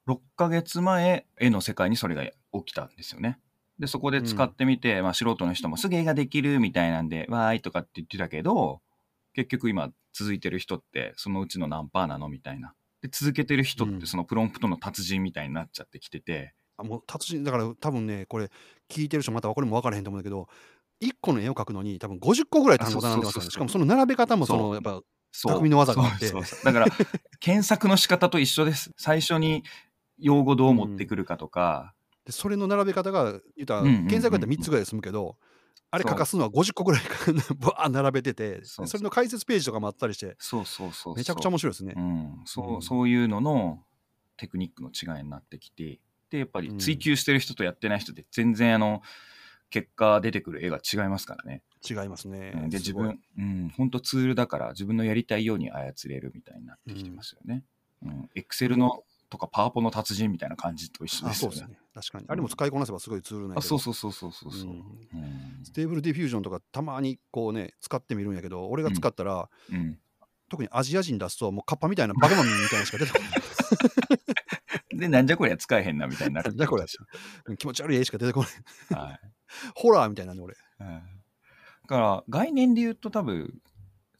[0.06, 2.32] 6ヶ月前、絵の世界にそれが起
[2.66, 3.38] きたんですよね。
[3.78, 8.82] で、そこで使ってみて、まあ素人の人もすぐ絵ができるみたいなんで、わーいとかって言ってたけど、
[9.34, 12.28] 結局今続いてる人ってそのうちの何パーなの？
[12.28, 12.74] みたいな。
[13.02, 13.98] で、続けてる人っうん。
[13.98, 18.48] てそのプロンプトの達人みたいになっちゃってきてて、あもう達人だから多分ねこれ
[18.88, 20.48] 聞いてる人またこれも分からへんと思うんだけど
[21.02, 25.00] 1個の絵を描くのに多分50個ぐらい単語並んでますしかもその並べ方もそのやっぱ。
[25.34, 26.30] 匠の技があって。
[26.30, 26.86] だから、
[27.40, 28.90] 検索の仕方と一緒です。
[28.98, 29.64] 最初に
[30.18, 31.94] 用語どう持ってくるかとか、
[32.26, 34.08] でそれの並べ方が言ったらうんうんうんうん。
[34.08, 35.51] 検索やったら3つぐらいで済むけどあれそう
[35.94, 37.02] 書かすのは50個ぐらい
[37.58, 41.16] バー並べててそれの解説ページとかもあったりしてそうそうそうそう。
[41.16, 42.00] めちゃくちゃ面白いですねう。
[42.00, 43.82] ん、そううんそういうのの
[44.36, 46.00] テクニックの違いになってきて
[46.30, 49.02] でやっぱり追求してる人とやってない人で全然あの
[49.70, 51.62] 結果出てくる絵が違いますからね。
[51.88, 52.70] 違いますねうん。
[52.70, 57.64] です自分、うん、本当ツールだから自分のやりたいように操れるみたいになってきてますよね。
[58.04, 61.56] うん、エクセルのとかパワポの達人みたいな感じと一緒ですよね。
[61.56, 61.78] あそうですね。
[61.94, 62.26] 確かに。
[62.28, 64.62] あれも使いこなせばすごいツールなんやあそうそうそうそうそうそう。
[64.62, 69.98] うんうんステーブルディフュージョンとかたまにこうね使ってみるんやけど俺が使ったら、うん
[70.50, 74.98] 特にアジア人出すともうカッパみたいなバケモンみたいなのしか出てこない。
[75.00, 76.86] で、なんじゃこりゃ使えへんなみたいになるなんじゃこりゃ
[77.46, 78.50] うん気持ち悪い絵しか出てこない。
[78.90, 79.02] ゃ。
[79.02, 79.20] はい。
[79.74, 80.54] ホラーみたいなんで俺。
[80.80, 81.02] うん
[81.88, 83.52] だから、概念で言うと多分、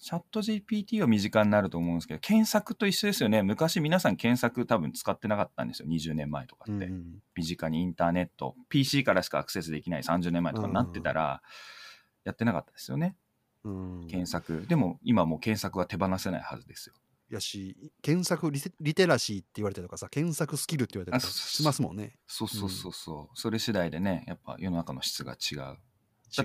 [0.03, 3.45] チャット GPT は身近になると思うんですけど、検索と一緒ですよね。
[3.45, 5.89] 昔皆さん検索多分使ってなかったんですよ。
[5.89, 6.87] 20年前とかって。
[6.87, 11.41] うんうん身近にインターネット、PC からしかアクセスできない30年前とかになってたら、
[12.25, 13.17] やってなかったですよね。
[13.65, 14.67] うん検索。
[14.67, 16.95] でも今もう検索は手放せないはずですよ。
[17.31, 22.19] やし、検索リテリテラシーって言われたりとかさ、検索スキルって言われたりとかしますもんね。
[22.27, 23.39] そうそうそうそう。
[23.39, 25.59] それ次第でね、やっぱ世の中の質が違う。
[25.59, 25.75] だ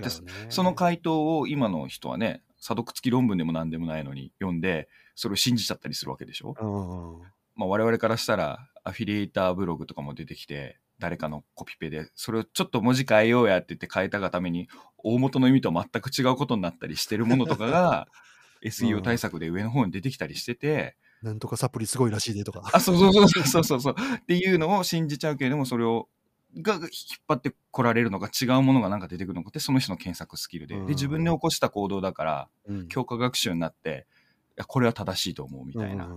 [0.00, 0.12] ね
[0.50, 6.54] その回答を今の人はね、査読付き論文でも何でもないのに読んで、それを信じちゃったりするわけでしょ？
[6.60, 18.06] うんうんまあ我々からしたら、アフィリエイターブログとかも出てきて、誰かのコピペで、それをちょっと文字変えようやって言って変えたがために、大元の意味と全く違うことになったりしてるものとかが、
[18.64, 22.62] SEO 対策で上の方に出てきたりしてて、なんとかサプリすごいらしいでとか。
[22.72, 23.94] あ、そうそうそうそうそうそう。
[24.18, 26.08] っていうのを信じちゃうけれども、それを、
[26.62, 26.84] が引っ
[27.28, 30.76] 張ってこられるのが違うものがなんか出てくるのかって、その人の検索スキルで。
[30.76, 34.06] うんで、自分で起こした行動だから、うん強化学習になって、
[34.50, 36.08] いや、これは正しいと思うみたいな。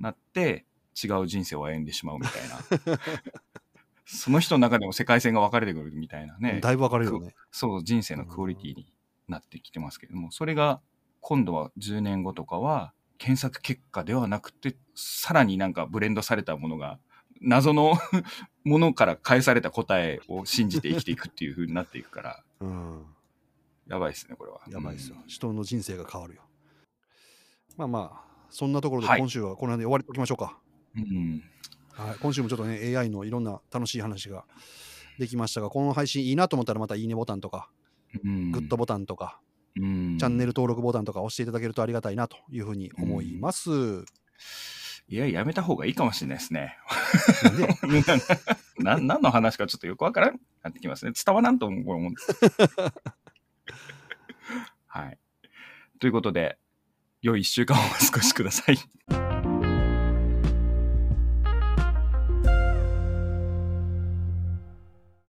[0.00, 0.64] なって、
[1.02, 2.98] 違う人生を歩んでしまうみたいな。
[4.06, 6.60] その人の中でも世界線が分かれてくるみたいなね。
[6.60, 7.34] だいぶ分かるよね。
[7.50, 8.92] そう、人生のクオリティに
[9.28, 10.80] なってきてますけれども、それが
[11.20, 16.98] 今度は10年後とかは、検索結果ではなくて、さらになんかブレンドされたものが、
[17.40, 17.94] 謎の
[18.64, 23.06] ものから返された答えを信じて生きていくっていう風になっていくから、うん。
[23.86, 24.60] やばいですね、これは。
[24.68, 25.28] やばいですようん。
[25.28, 26.42] 人の人生が変わるよ。
[27.76, 30.58] まあまあ、そんなところではい今週はこの辺で終わりときましょうか。
[30.96, 31.42] うん。
[31.90, 34.44] はい、今週もちょっとね、AI のいろんな楽しい話が
[35.18, 37.70] できましたが、この配信いいなと思ったらまたいいねボタンとか、
[38.24, 39.40] うんグッドボタンとか、
[39.76, 43.70] うんチャンネル登録ボタンとか押していただけるとありがたいなというふうに思います。
[45.08, 46.78] いや、やめた方がいいかもしれないですね。
[47.44, 48.02] なんで
[48.78, 51.12] な何の話かちょっとよくわからんなってきますね。
[51.14, 51.84] 伝わらんと思う。
[51.84, 52.10] これも
[54.86, 55.18] はい。
[55.98, 56.58] ということで、
[57.20, 59.23] 良い一週間をお過ごしください。